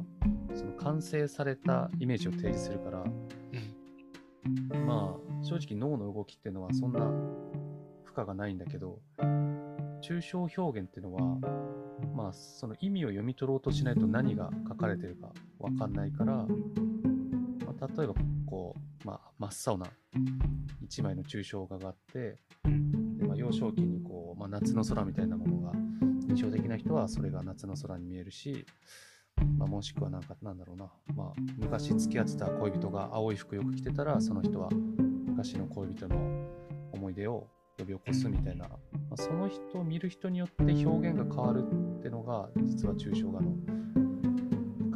[0.54, 3.04] その完成されたイメージを提示するから、
[4.87, 7.00] まあ正直脳の動きっていうのはそんな
[8.04, 8.98] 負荷がないんだけど
[10.02, 11.37] 抽象表現っていうのは
[12.14, 16.46] まあその意味を読み取ろうとしないと何が書かれてるかわかんないから、ま
[17.80, 18.14] あ、例えば
[18.46, 19.87] こう、まあ、真っ青な
[20.82, 22.38] 一枚の抽象画があって
[23.18, 25.72] で、まあ、幼少期にこう、まあ、夏の空みたいなものが
[26.28, 28.66] 印象的な人はそれが夏の空に見えるし、
[29.56, 34.68] まあ、もしくはなんかなんだろうな、まあ、昔付き合ってた恋人が青い服よく着てたらその人は
[35.26, 36.16] 昔の恋人の
[36.92, 37.46] 思い出を
[37.78, 38.76] 呼び起こすみたいな、ま
[39.12, 41.64] あ、その人を見る人によって表現が変わる
[41.98, 43.52] ってのが実は抽象画の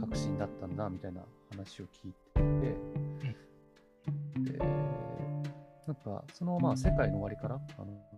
[0.00, 2.42] 革新だったんだみたいな話を聞いて
[4.44, 4.58] て、で
[5.86, 8.11] なんかそのまあ世界の終わりからあのキ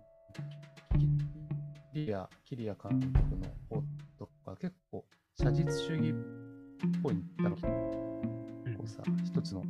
[1.95, 3.83] リアキリア監督の方
[4.19, 5.05] とか結構
[5.41, 6.15] 写実主義っ
[7.01, 7.61] ぽいんだろう
[8.77, 9.63] こうさ一つの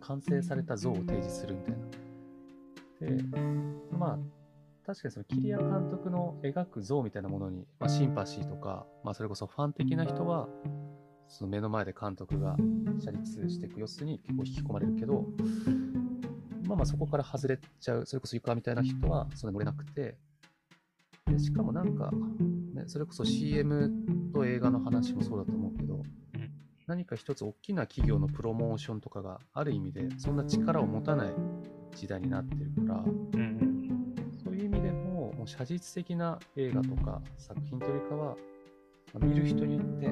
[0.00, 3.16] 完成された像を提示するみたいな。
[3.16, 3.22] で
[3.96, 4.18] まあ
[4.84, 10.48] 確かにそのキリア監督の描く像みたいなものに、まあ、シンパシーとか、まあ、それこそファン的な人は
[11.28, 12.56] その目の前で監督が
[12.98, 15.26] 写立していく様子に結構引き込まれるけど、
[16.66, 20.16] まあまあそこから外れちゃう、それこそ床みたいな人はそれ乗れなくて、
[21.30, 22.10] でしかもなんか、
[22.74, 23.90] ね、それこそ CM
[24.32, 26.02] と映画の話もそうだと思うけど、
[26.86, 31.34] 何か一つ大きな企業のプロモーションとかがある意味でそんな力を持たない
[31.94, 33.06] 時代になってるから、う
[33.38, 33.60] ん。
[34.42, 38.36] そういう意味でも、もう写実的な映画とか作品というよりかは、
[39.14, 40.10] まあ見る人によって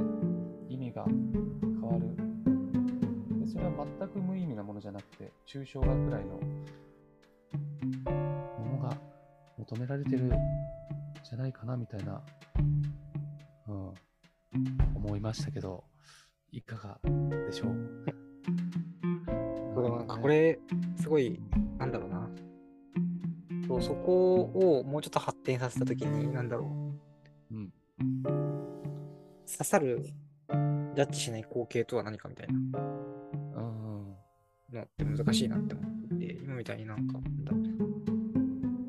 [0.69, 2.15] 意味が変わる。
[3.41, 6.39] でそれは全く無意味なものじゃなくて、抽象画くらいの
[8.61, 8.97] ものが
[9.59, 10.29] 求められてるん
[11.29, 12.23] じゃないかなみたいな、
[13.69, 13.93] うん、
[14.95, 15.85] 思いましたけど、
[16.53, 16.99] いかが
[17.47, 17.75] でしょう？
[19.75, 20.59] これもなんかこれ、
[21.01, 21.39] すごい、
[21.77, 22.31] なんだろうな。
[23.67, 26.65] そうそこをもうちょっと発展させたときに、なんだろ
[27.51, 27.55] う。
[27.55, 27.73] うん。
[28.23, 34.17] 刺さる、ジャッジしない光景とは何かみたいなうん。
[34.73, 37.69] のって難しいなって思って今みたいになんか、なんだろうな。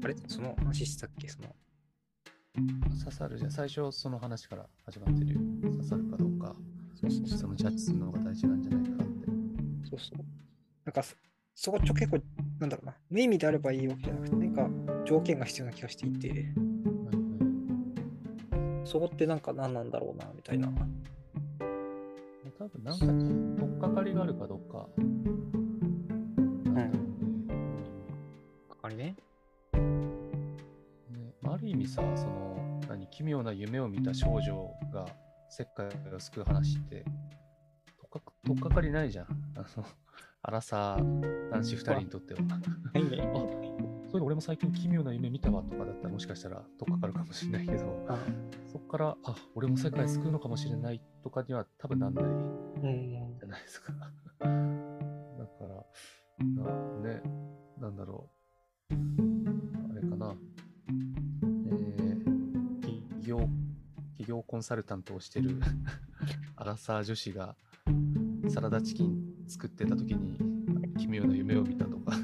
[0.05, 0.15] あれ？
[0.27, 1.27] その話したっけ？
[1.27, 1.53] その、
[2.97, 3.51] 刺さるじゃん。
[3.51, 5.39] 最初その話から始まってるよ。
[5.61, 6.55] 刺さるかどうか、
[6.99, 7.47] そうそうそ。
[7.47, 9.27] のジャッジするのが大事なんじゃないかって。
[9.89, 10.25] そうそう。
[10.85, 11.15] なんかそ、
[11.55, 12.19] そこちょ結構、
[12.59, 12.95] なんだろうな。
[13.09, 14.69] 無意味であればいいわけじゃなくて、なんか
[15.05, 16.69] 条件が必要な気がしていて、うん
[18.89, 20.67] そこってなんか何なんだろうな、みたいな。
[20.67, 20.75] うん、
[22.57, 23.05] 多分なんか、
[23.63, 24.87] とっかかりがあるかどうか。
[24.97, 25.01] う
[26.71, 26.91] ね。
[28.67, 29.15] かかりね。
[29.73, 32.48] ねまあある意味さ、その、何、
[33.09, 35.05] 奇妙な夢を見た少女が
[35.49, 37.03] 世界を救う話って、
[38.11, 38.19] と
[38.53, 39.25] っかかかりないじゃん。
[39.55, 39.85] あの、
[40.41, 42.39] アラサー男子2人にとっては。
[42.93, 43.79] はいね。
[44.07, 48.17] それで俺も最近奇妙な夢見たわとかだったらもしかしたらとっかかるかもしれないけど、あ
[48.71, 53.37] そっから、あ、俺も世界救うのかもしれないとかには多分なんないうん。
[53.39, 53.93] じゃないですか。
[53.93, 54.55] だから、
[56.39, 57.21] なね、
[57.79, 58.29] なんだろ
[58.91, 59.28] う。
[64.29, 65.59] 業コンサルタントをしてる
[66.55, 67.55] アラサー女子が
[68.49, 70.37] サラダチキン作ってた時に
[70.97, 72.13] 奇妙な夢を見たとか。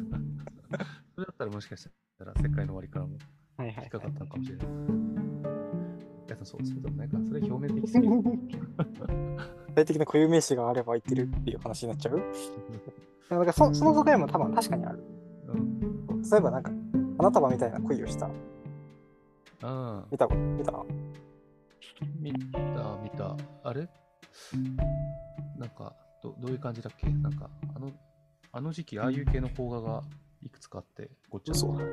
[1.16, 1.90] それだったらもしかし
[2.20, 3.18] たら世界の終わりからも
[3.58, 4.68] はいはい、引っかかったのかもしれない。
[4.68, 4.70] い
[6.30, 7.18] や、そう、そうでもないか。
[7.26, 8.22] それ表面的すぎる。
[8.22, 12.22] 具体的な固有名詞があればいけるっていう話になっちゃう？
[13.30, 15.04] だからそその側面も多分確かにある。
[15.48, 16.22] うん。
[16.22, 16.72] 例えばなんか、
[17.18, 18.26] 花束みたいな恋をした。
[18.26, 18.32] あ
[19.62, 20.74] あ、見たこと見た？
[22.20, 23.36] 見た、見た。
[23.64, 23.90] あれ？
[25.58, 27.08] なんかど、どういう感じだっけ？
[27.10, 27.92] なんか、あの、
[28.52, 30.04] あの時期、ああいう系の邦画が
[30.42, 31.86] いくつかあって、ごっちゃ嘘ごちゃ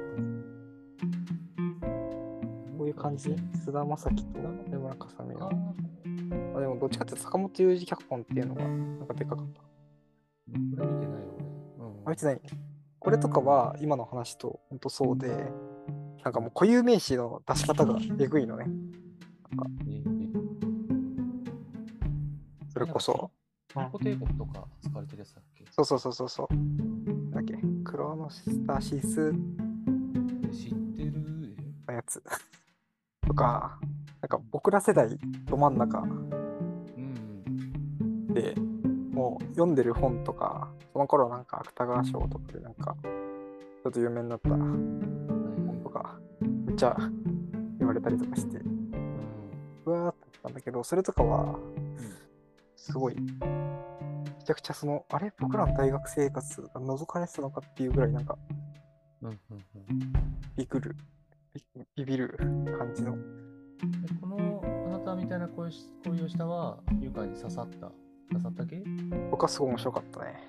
[2.77, 3.35] こういう感じ？
[3.65, 4.39] 菅田将暉と
[4.71, 5.75] 山村かさみあの。
[6.57, 9.61] あでもどっちかっていうと坂本雄二脚本っていうのがなんかでかかった。
[9.61, 9.67] こ
[10.57, 11.35] れ見てないよ、
[11.79, 11.87] 俺。
[11.87, 12.03] うん。
[12.07, 12.41] あ見てない
[12.99, 15.29] これとかは今の話と本当そうで、
[16.25, 18.67] なんかもう固有名詞の出し方がえぐいのね。
[19.87, 20.03] ええ
[22.69, 23.31] それこそ。
[23.75, 26.55] ココ帝国とか使われてるやつだっけそうそうそうそうそう。
[26.55, 29.33] なんだっけクロノスタシス
[30.53, 31.57] 知ってる？
[31.87, 32.23] のやつ。
[33.27, 33.79] とか、
[34.21, 35.09] なんか僕ら世代
[35.47, 36.07] ど真ん中う
[37.01, 38.27] ん。
[38.35, 38.55] で
[39.11, 46.19] もう読んでる本とか、その頃なんか芥川賞とかでなんかちょっと有名になったはい本とか
[46.67, 46.95] めっちゃ
[47.79, 48.59] 言われたりとかして、
[50.63, 51.59] けど、それとかは
[52.77, 53.23] すごい、め
[54.45, 55.33] ちゃくちゃその、あれ？
[55.39, 58.39] 僕らの大学生活が覗かれてたのかっていうぐらいなんか
[60.57, 60.97] ビクる、
[61.55, 61.63] ビ
[61.97, 62.37] ビビる
[62.79, 63.17] 感じの。
[63.85, 67.91] えこのあなたみたいな恋し恋をしたは、ゆかに刺さった？
[68.31, 68.83] 刺さった系？
[69.31, 70.41] 僕はすごい面白かったね。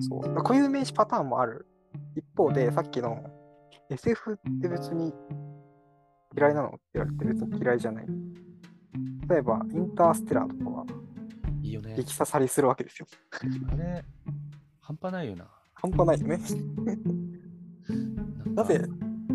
[0.00, 0.22] そう。
[0.22, 1.66] だから固有名詞パターンもある。
[2.16, 3.24] 一方で、さっきの
[3.90, 5.12] SF って別に
[6.36, 8.06] 嫌いなのって言われて別に嫌いじゃない。
[9.28, 10.86] 例えば、インターステラーとかは
[11.62, 11.94] いいよね。
[11.96, 13.06] 激刺さりするわけですよ。
[13.72, 14.04] あれ、
[14.80, 15.48] 半端ないよな。
[15.72, 16.38] 半端ないよね。
[18.54, 18.86] なぜ、ね
[19.30, 19.34] う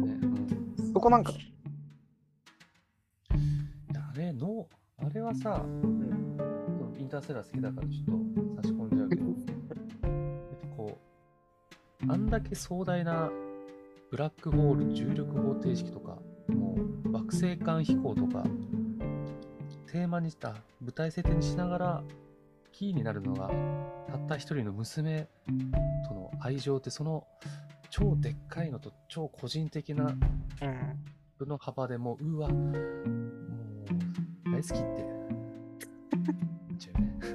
[0.81, 1.33] ん、そこなんか、
[3.31, 5.63] あれの、あれはさ、
[6.97, 9.23] インターステラー好きだからちょっと差し込んじゃうけど、
[10.03, 10.97] えっとこ
[12.07, 13.31] う、あんだけ壮大な
[14.11, 16.17] ブラックホール重力方程式とか、
[16.55, 18.43] もう惑星間飛行とか、
[19.91, 22.03] テーマにした、舞台設定にしながら、
[22.71, 23.49] キーになるのが、
[24.07, 25.27] たった一人の娘
[26.07, 27.25] との愛情って、その
[27.89, 30.17] 超でっかいのと超個人的なうん。
[31.39, 32.73] 部の幅でもう、うわ、もう
[34.51, 35.09] 大好きって。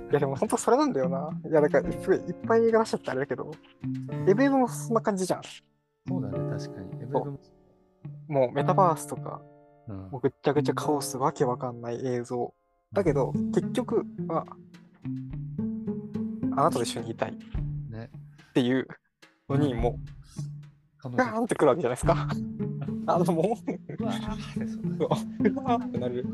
[0.10, 1.30] いやでも本当それなんだよな。
[1.48, 3.50] いやだからすごいいっぱい映画出しちゃってあれだけど、
[4.28, 5.42] エベブもそんな感じじゃん。
[6.06, 7.02] そうだね、確かに。
[7.02, 7.40] エブエブも
[8.28, 9.40] もうメタバースとか、
[9.88, 12.54] うんもうぐっちゃぐちゃカオスわけわかんない映像。
[12.94, 14.46] だけど、結局は、
[16.52, 18.08] あなたと一緒にいたいっね、
[18.54, 18.86] ていう
[19.48, 19.94] のに、もう、
[20.96, 22.28] 彼女ガーンってくるわけじゃないですか。
[23.06, 23.44] あの、もう、
[24.02, 25.04] うわーってそう う
[25.64, 26.26] わーってなる。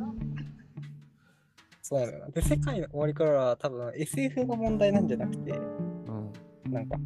[1.82, 2.28] そうなのよな。
[2.28, 6.96] で、世界の終わりからは多分 SF が問題なんじゃなくて、うんなんか、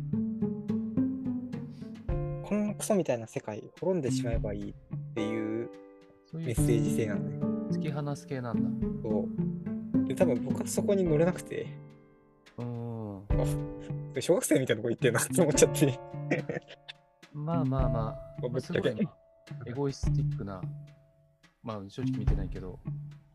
[2.54, 4.74] こんなクソみたいな世界滅んでしまえばいいっ
[5.14, 5.70] ていう
[6.32, 7.38] メッセージ性なのね。
[7.72, 8.88] 突き放す系なんだ。
[9.02, 9.28] そ
[10.04, 10.06] う。
[10.06, 11.66] で、多分僕はそこに乗れなくて、
[12.56, 13.18] うん。
[13.18, 15.98] あ小学生みたいなとこ行ってんなって思っちゃって。
[17.32, 19.08] まあまあまあ、ぶまあ、っちゃけすごい
[19.66, 20.62] エゴイスティックな、
[21.64, 22.78] まあ正直見てないけど、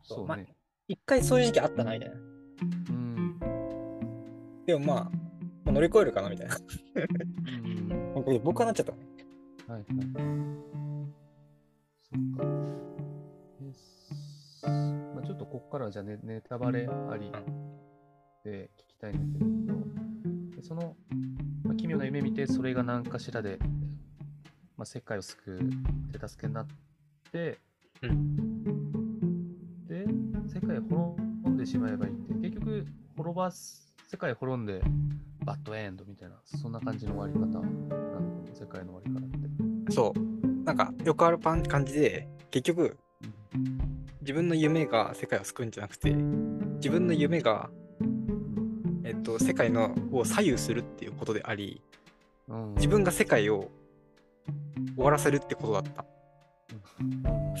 [0.02, 0.46] そうまあね。
[0.88, 2.16] 一回そういう時期あったなみたいな。
[2.16, 3.38] うん。
[4.64, 5.29] でもまあ、まあ
[5.70, 6.56] 乗り越えるかなみたいな。
[6.56, 6.60] う
[7.68, 8.12] ん。
[8.14, 8.92] 僕僕はなっちゃった。
[9.72, 9.84] はいはい。
[12.02, 12.44] そっか。
[15.14, 17.30] まあ、ちょっとここからはじゃあネネタバレあり
[18.44, 20.96] で聞きたいんだけど、でその、
[21.64, 23.58] まあ、奇妙な夢見て、それが何かしらで、
[24.76, 26.66] まあ、世界を救う手助けになっ
[27.30, 27.58] て、
[29.86, 30.06] で、
[30.52, 34.80] 世界を滅んでしまえばいいって、結局、滅ばす、世界滅んで、
[35.50, 39.92] バッドエンドみたいな、そんな感じの終わり方なの世界の終わり方って。
[39.92, 40.64] そう。
[40.64, 42.96] なんかよくあるパン感じで、結局
[44.20, 47.68] 自分の夢が世界を救うんじゃなくて、自分の夢が、
[49.02, 51.82] えっと、世界のを左右するっていうことであり、
[52.46, 53.72] うん自分が世界を
[54.94, 56.04] 終わらせるってことだった
[57.00, 57.06] うん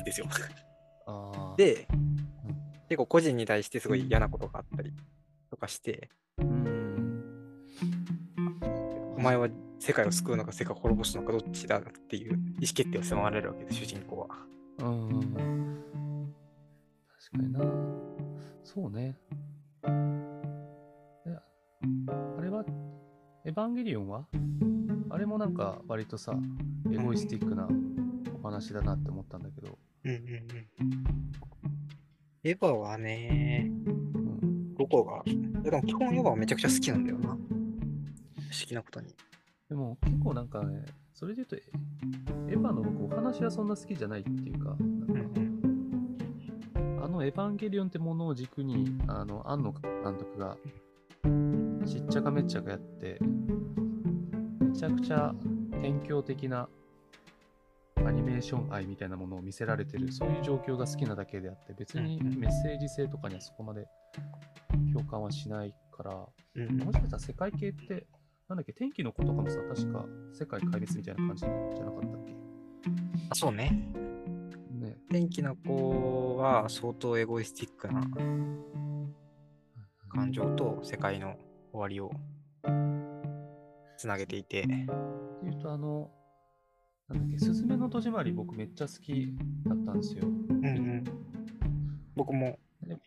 [0.00, 0.26] んですよ。
[1.58, 1.88] で、
[2.88, 4.92] 結構個人に対してすごい嫌なことがあったり
[5.50, 6.79] とかして、うん、
[9.20, 9.48] お前は
[9.78, 12.40] 世界を救うのか世界を滅ぼすのかどっちだっていう意思
[12.72, 14.28] 決定を迫られるわけで、主人公は。
[14.78, 15.20] うん
[17.30, 17.60] 確かにな。
[18.64, 19.14] そうね。
[19.82, 19.90] あ
[22.40, 22.64] れは、
[23.44, 24.24] エヴァンゲリオンは？
[25.10, 26.34] あれもなんか割とさ、
[26.90, 27.68] エゴイスティックな
[28.42, 30.24] お話だなって思ったんだけど、うんうんうん。
[32.42, 35.22] エヴァはね、うん、どこが、
[35.62, 37.36] でも基本エヴァはめちゃくちゃ好きなんだよな。
[38.50, 39.14] 不思議なことに。
[39.68, 40.84] でも結構なんかね、
[41.14, 41.62] それで言うと、エ
[42.52, 50.56] エヴァの僕お話はそんな好きじゃないっていうか、なんかあのエヴァンゲリオンってものを軸に、あの、庵野監督が、
[51.86, 53.20] しっちゃかめっちゃかやって、
[54.60, 55.32] めちゃくちゃ
[55.80, 56.68] 勉強的な
[58.04, 63.86] アニメーション愛みたいなものを見せられてる、そういう状況が好きなだけであって、別にメッセージ性とかにはそこまで
[64.92, 66.26] 共感はしないから、
[66.56, 66.78] うん。
[66.78, 68.06] もしかしたら世界系って、
[68.50, 72.20] なんだっけ、天気の子とかもさ、確か世界壊滅みたいな感じじゃなかったっ
[73.30, 73.88] あそうね。
[74.80, 74.96] けね。
[75.08, 78.02] 天気の子は相当エゴイスティックな
[80.08, 81.36] 感情と世界の
[81.70, 82.10] 終わりを
[83.96, 84.62] つなげていて。
[84.62, 84.72] って
[85.46, 86.10] いうと、あの、
[87.08, 89.32] なんだっけ、すずめの戸締まり僕めっちゃ好き
[89.64, 90.26] だったんですよ。
[90.26, 91.04] うんうん。
[92.16, 92.98] 僕も、ね。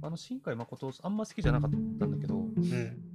[0.00, 3.13] あの、新海誠、あんま好きじゃなかったんだけど、うん。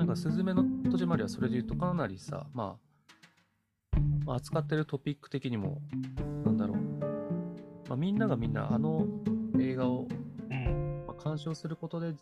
[0.00, 2.78] なんか、すずめの戸締まりはそれで言うとかなりさ、ま
[3.92, 5.82] あ、まあ、扱ってるトピック的にも、
[6.42, 6.78] なんだろう、
[7.86, 9.06] まあ、みんながみんなあの
[9.60, 10.08] 映画を、
[10.50, 11.04] うん。
[11.06, 12.14] まあ、鑑賞することで、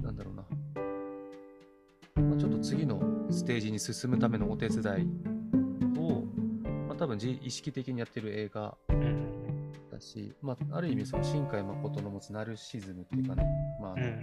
[0.00, 0.44] なんだろうな、
[2.22, 6.22] まあ、ちょっと次のステージに進むためのお手伝いを、
[6.86, 9.72] まあ、多分自意識的にやってる映画うん。
[9.90, 13.44] だし、まあ、ある意味その新海誠の持つナルシズムっていうかね、
[13.80, 14.20] まあうん。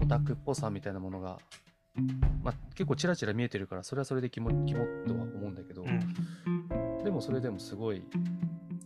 [0.00, 1.38] オタクっぽさみたいなものが、
[2.42, 7.04] まあ、結構チラチラ見えてるからそれはそれでキモキモとは思うんだけど、うん。
[7.04, 8.04] でもそれでもすごい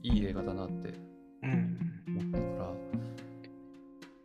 [0.03, 0.95] いい映画だなって
[1.43, 1.79] うん。
[2.09, 2.75] 思ったから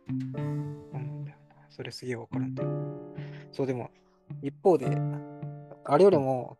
[0.08, 1.54] そうなんだよな。
[1.68, 2.70] それすげえわかるんだよ。
[3.52, 3.90] そう、でも、
[4.42, 4.86] 一方で、
[5.84, 6.58] あれよりも、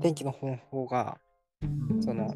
[0.00, 1.18] 天気の方法が、
[2.00, 2.34] その、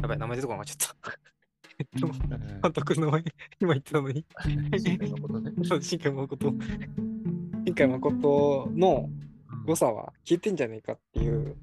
[0.00, 1.23] やばい、名前出てこなかった。
[1.94, 3.24] 監督の名前、
[3.60, 4.24] 今言ってたのに。
[4.78, 6.54] 新海誠ね新海誠。
[7.66, 9.08] 新海誠の
[9.66, 11.56] 良さは消えてんじゃねえかっていう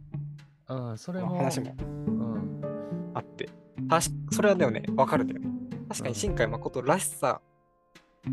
[0.71, 3.49] うん、それも話もうんあって。
[4.31, 5.49] それはだよね、わかるんだよね。
[5.89, 7.41] 確かに新海誠らしさ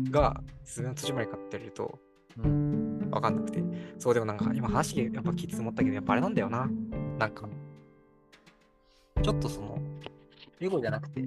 [0.09, 1.99] が、すずめの戸締まりかって言ると、
[2.37, 3.61] うんわかんなくて。
[3.97, 6.69] そう、でもなんか今話でやっぱ聞いて思ったけど、やっぱあれなんだよな。
[7.17, 7.49] なんか、
[9.21, 9.77] ちょっとその、
[10.61, 11.21] エゴじゃなくて、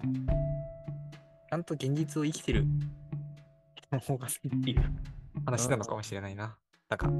[0.00, 0.14] その
[1.50, 2.64] ちゃんと現実を生きてる
[3.74, 4.82] 人の方が好きっていう
[5.44, 6.56] 話なのかもしれないな。
[6.88, 7.10] なんか、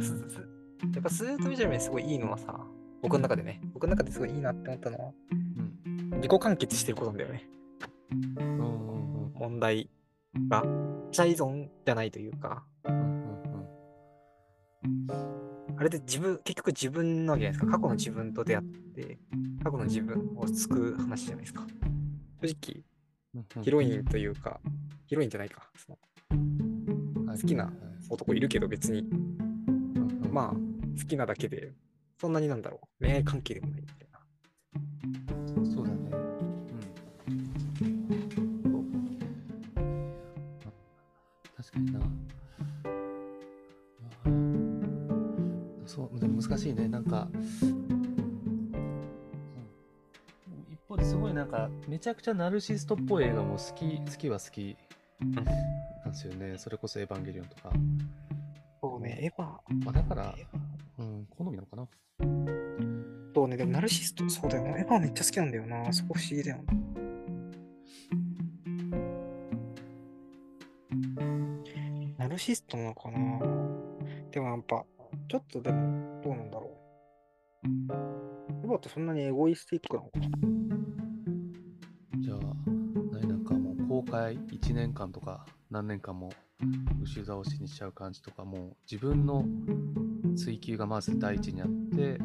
[0.00, 0.60] すすす
[0.94, 2.58] やっぱスートビジュアルすごいいいのはさ、
[3.02, 5.50] 僕の中でね、僕の中ですごいいいなって思ったのは、うん
[6.20, 7.48] 自己完結してることなんだよね。
[8.38, 9.88] うん問題
[10.48, 10.62] が、
[11.12, 12.64] 他依存じゃないというか、
[15.80, 17.78] あれで自分、結局自分なわけじゃないですか。
[17.78, 19.18] 過去の自分と出会って、
[19.64, 21.66] 過去の自分を救う話じゃないですか。
[22.42, 22.82] 正直、
[23.62, 24.60] ヒロインというか、
[25.06, 25.70] ヒロインじゃないか、
[26.30, 27.70] 好きな
[28.08, 29.08] 男いるけど別に、
[30.32, 31.74] まあ、好きなだけで、
[32.18, 34.20] そんなになんだろう、恋愛関係でもないみたいな。
[35.66, 36.10] そうだね。
[37.30, 38.00] うん。
[41.56, 42.00] 確かにな。
[45.84, 46.88] そう、でも難しいね。
[46.88, 47.28] なんか、
[51.02, 54.76] すごいなんかめちゃくちゃナルシストっぽい映画も好き好きは好き
[55.20, 55.44] なん
[56.10, 57.72] ですよねそれこそ「エヴァンゲリオン」とか、
[58.82, 59.44] そうね、エヴァ。
[59.84, 60.34] まあ、だから、
[60.98, 61.86] うん、好みなのかな
[63.34, 64.78] そうね、でもナルシスト、そうだよな。
[64.78, 65.92] エヴァめっちゃ好きなんだよな。
[65.92, 66.72] そこ不思議だよな。
[72.18, 73.18] ナルシストなのかな
[74.30, 74.84] でもやっぱ、
[75.28, 76.70] ちょっとでも、どうなんだろ
[77.64, 77.70] う。
[78.64, 80.69] エヴァってそんなにエゴイスティックなのかな
[84.10, 86.32] かもう公開1年間とか何年間も
[87.00, 89.44] 後ろ倒しにしちゃう感じとかもう自分の
[90.36, 92.18] 追求がまず第一にあって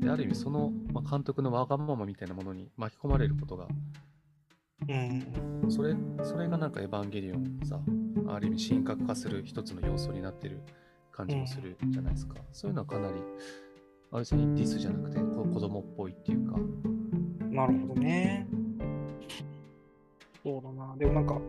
[0.00, 3.66] である意味その、まあ、監督のわがままみたいなものに巻き込まれることが
[4.88, 5.70] うん。
[5.70, 7.80] それそれがなんか「エヴァンゲリオン」さ
[8.28, 10.60] ある意味神格化する一つの要素になってる
[11.12, 13.14] 感じもするじゃないですか、そういうのはかなり
[14.12, 16.58] あ別にディスじゃなくてこ子供っぽいっていうか
[17.48, 18.46] なるほどね。
[20.46, 20.94] そうだな。
[20.96, 21.40] でもなんか、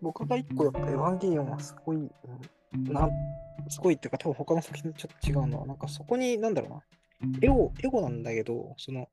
[0.00, 2.10] 僕が一個やっぱエヴァンゲリオンはすごい、うん
[2.84, 3.06] な
[3.68, 6.82] すごいっていうか、多分他の作品とちょっと違うのは、なんかそこに、なんだろうな。
[7.42, 9.10] エゴ、エゴなんだけど、その、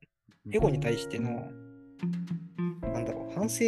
[0.49, 1.51] エゴに対しての、
[2.93, 3.65] なんだろう、反省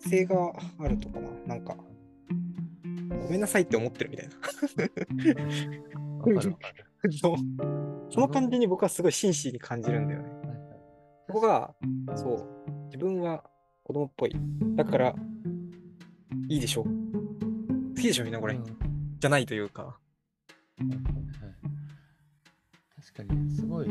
[0.00, 1.30] 性があるとかな。
[1.46, 1.76] なんか、
[3.10, 4.34] ごめんなさいって思ってるみたいな。
[8.10, 10.28] その感じに僕はすごい真摯に感じるんだよね。
[10.28, 10.48] はいはい
[11.28, 11.74] ここが、
[12.16, 12.36] そ
[12.66, 13.44] う、自分は
[13.88, 14.36] 子供っぽい。
[14.76, 15.14] だから、
[16.48, 16.84] いいでしょ。
[16.84, 16.90] 好
[17.96, 18.54] きでしょ、みんなこれ。
[18.54, 18.64] うん
[19.18, 19.82] じゃないというか。
[19.82, 19.96] は
[20.78, 20.84] い
[23.16, 23.88] 確かにすごい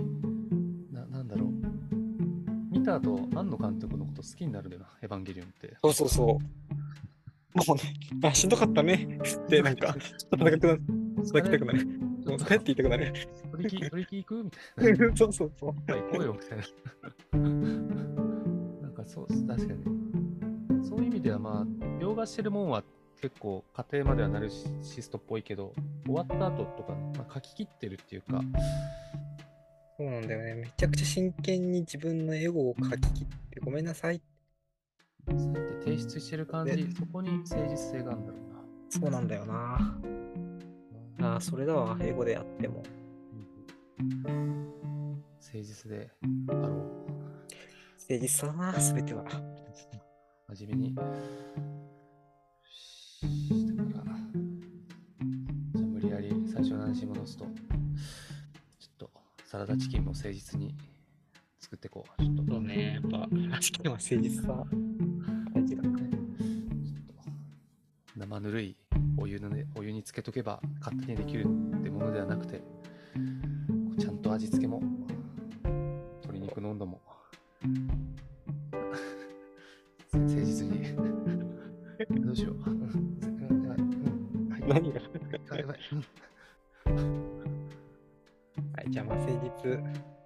[0.90, 1.50] ななんだろう
[2.72, 6.28] 見た後庵野監督のこと好きになるんだよなエヴァンゲリオンってそうそうそう。
[7.68, 7.94] もうね、
[8.30, 9.20] あ、しんどかったね。
[9.22, 10.88] って、なんか、ちょっと叩きたくなる。
[11.26, 11.88] 叩きたくなる。
[12.28, 13.14] もう、帰って言いたくなる。
[13.52, 14.44] 取り木行く？
[14.44, 15.92] みたいな そうそうそう。
[15.92, 18.27] はい行こうよみたいな
[19.08, 21.64] そう確かにそういう意味ではまあ
[22.00, 22.84] 描画してるもんは
[23.22, 25.74] 結構家庭まではナルシストっぽいけど
[26.06, 28.42] 終わった後とか、まあ、書き切ってるっていうか
[29.98, 30.54] そうなんだよね。
[30.62, 34.22] めちゃくちゃ真剣に自分のエゴを書き切って、ごめんなさい。
[35.28, 39.98] そうやって提出してる感じそこに誠実性があるんだろうなそうなんだよな。
[41.20, 41.98] ああ、それだわ。
[42.00, 42.84] 英語でやっても。
[43.98, 46.97] 誠実であろう。
[48.10, 49.26] 誠実さだな、すべては。
[50.56, 50.96] 真面目に
[53.22, 53.90] してから、
[55.76, 57.52] じゃあ無理やり最初の話に戻すと、ちょっ
[58.98, 59.12] と
[59.44, 60.74] サラダチキンも誠実に
[61.60, 62.24] 作っていこう。
[62.24, 64.64] ちょっとそうね、やっぱ、チキンは誠実さ。
[65.54, 65.90] 大事だね。
[66.00, 67.14] ちょっと
[68.16, 68.78] 生ぬるい
[69.18, 72.64] お湯の、ね、お湯につけとけば勝手にできるってものではなくて、
[74.00, 74.82] ちゃんと味付けも、
[76.22, 77.02] 鶏肉の温度も、
[80.14, 80.96] 誠実に。
[82.26, 82.56] どうしよう。
[84.68, 85.02] 何が？
[85.50, 85.78] あやばい。
[88.74, 89.34] はい、じゃあまあ誠
[89.66, 89.72] 実。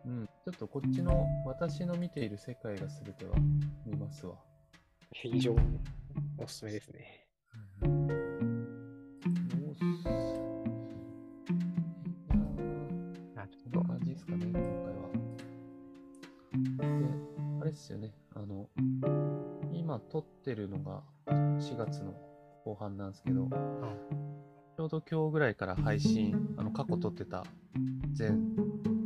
[0.03, 3.35] うん、ちょっとこっちの私の見ている世界が全ては
[3.85, 4.35] 見ますわ。
[5.11, 5.79] 非常に
[6.37, 7.27] おすすめですね。
[7.81, 8.30] どう
[20.21, 22.13] ってるのが4月の
[22.63, 23.47] 後半なんですけど、
[24.77, 27.43] ちょうど今日ぐらいから配信、あの過去撮ってた
[28.13, 28.39] 全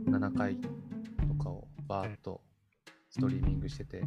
[0.08, 2.42] 7回とかをバーッと
[3.10, 4.04] ストリーミングしてて、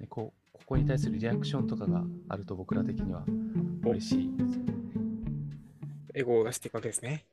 [0.00, 3.24] でこうここに対するリアクションとかがあると僕ら的には
[3.84, 4.72] 嬉しいですよね。
[6.14, 7.24] エゴを出していくわけですね。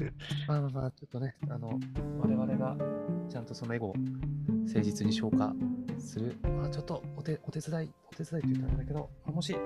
[0.46, 1.80] まあまあまあ、ちょっとね、あの、
[2.18, 2.76] 我々が
[3.28, 5.54] ちゃんとそのエゴを誠実に消化
[6.00, 9.56] する、まあちょっとお手お手伝い、お手伝いと言ったらあれだけど、まあもし、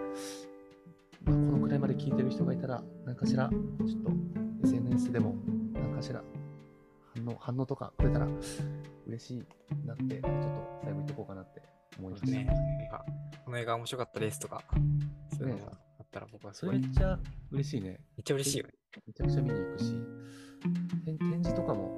[1.24, 4.12] まあ、このくらいまで聞いてる人がいたら、何かしら、ちょっと
[4.64, 5.34] SNS でも
[5.74, 6.22] 何かしら
[7.14, 8.28] 反応反応とかくれたら
[9.06, 9.44] 嬉しい
[9.86, 11.62] なって、ちょっと最後言っとこうかなって
[11.98, 12.30] 思いました。
[12.30, 12.48] ね。
[13.44, 14.62] この映画面白かったですとか、
[15.36, 17.18] そういうのがあったら僕はすごい、めそれめっちゃ
[17.50, 18.00] 嬉しいね。
[18.20, 18.72] っちゃ嬉しいよね。
[19.06, 19.94] めちゃくちゃ見に行くし、
[21.04, 21.89] 展展示とかも、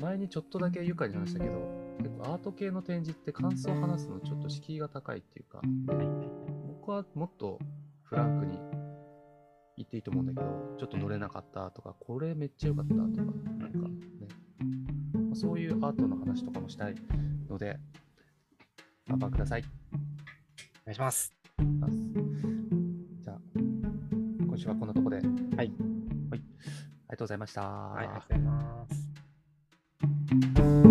[0.00, 1.60] 前前にちょっとだけゆかに話したけど、
[1.98, 5.60] 結構アート系の展示って感想を話すのちょっと敷居が高いっていうか、
[6.68, 7.58] 僕はもっと
[8.02, 8.58] フランクに
[9.76, 14.28] 言っていいと思うんだけど、ちょっと乗れなかったとか、これめっちゃ良かったとか、なんかね、
[15.14, 16.94] まあそういうアートの話とかもしたい
[17.48, 17.78] ので、
[19.08, 19.64] バンバンください。
[19.92, 21.34] お願いします。
[21.58, 23.38] じゃあ、
[24.46, 25.16] 今週はこんなとこで。
[25.16, 25.72] はい。
[26.30, 26.42] はい。
[27.06, 27.62] りがとうございました。
[27.62, 29.05] はい、ありがとうございます。
[30.28, 30.85] Thank you.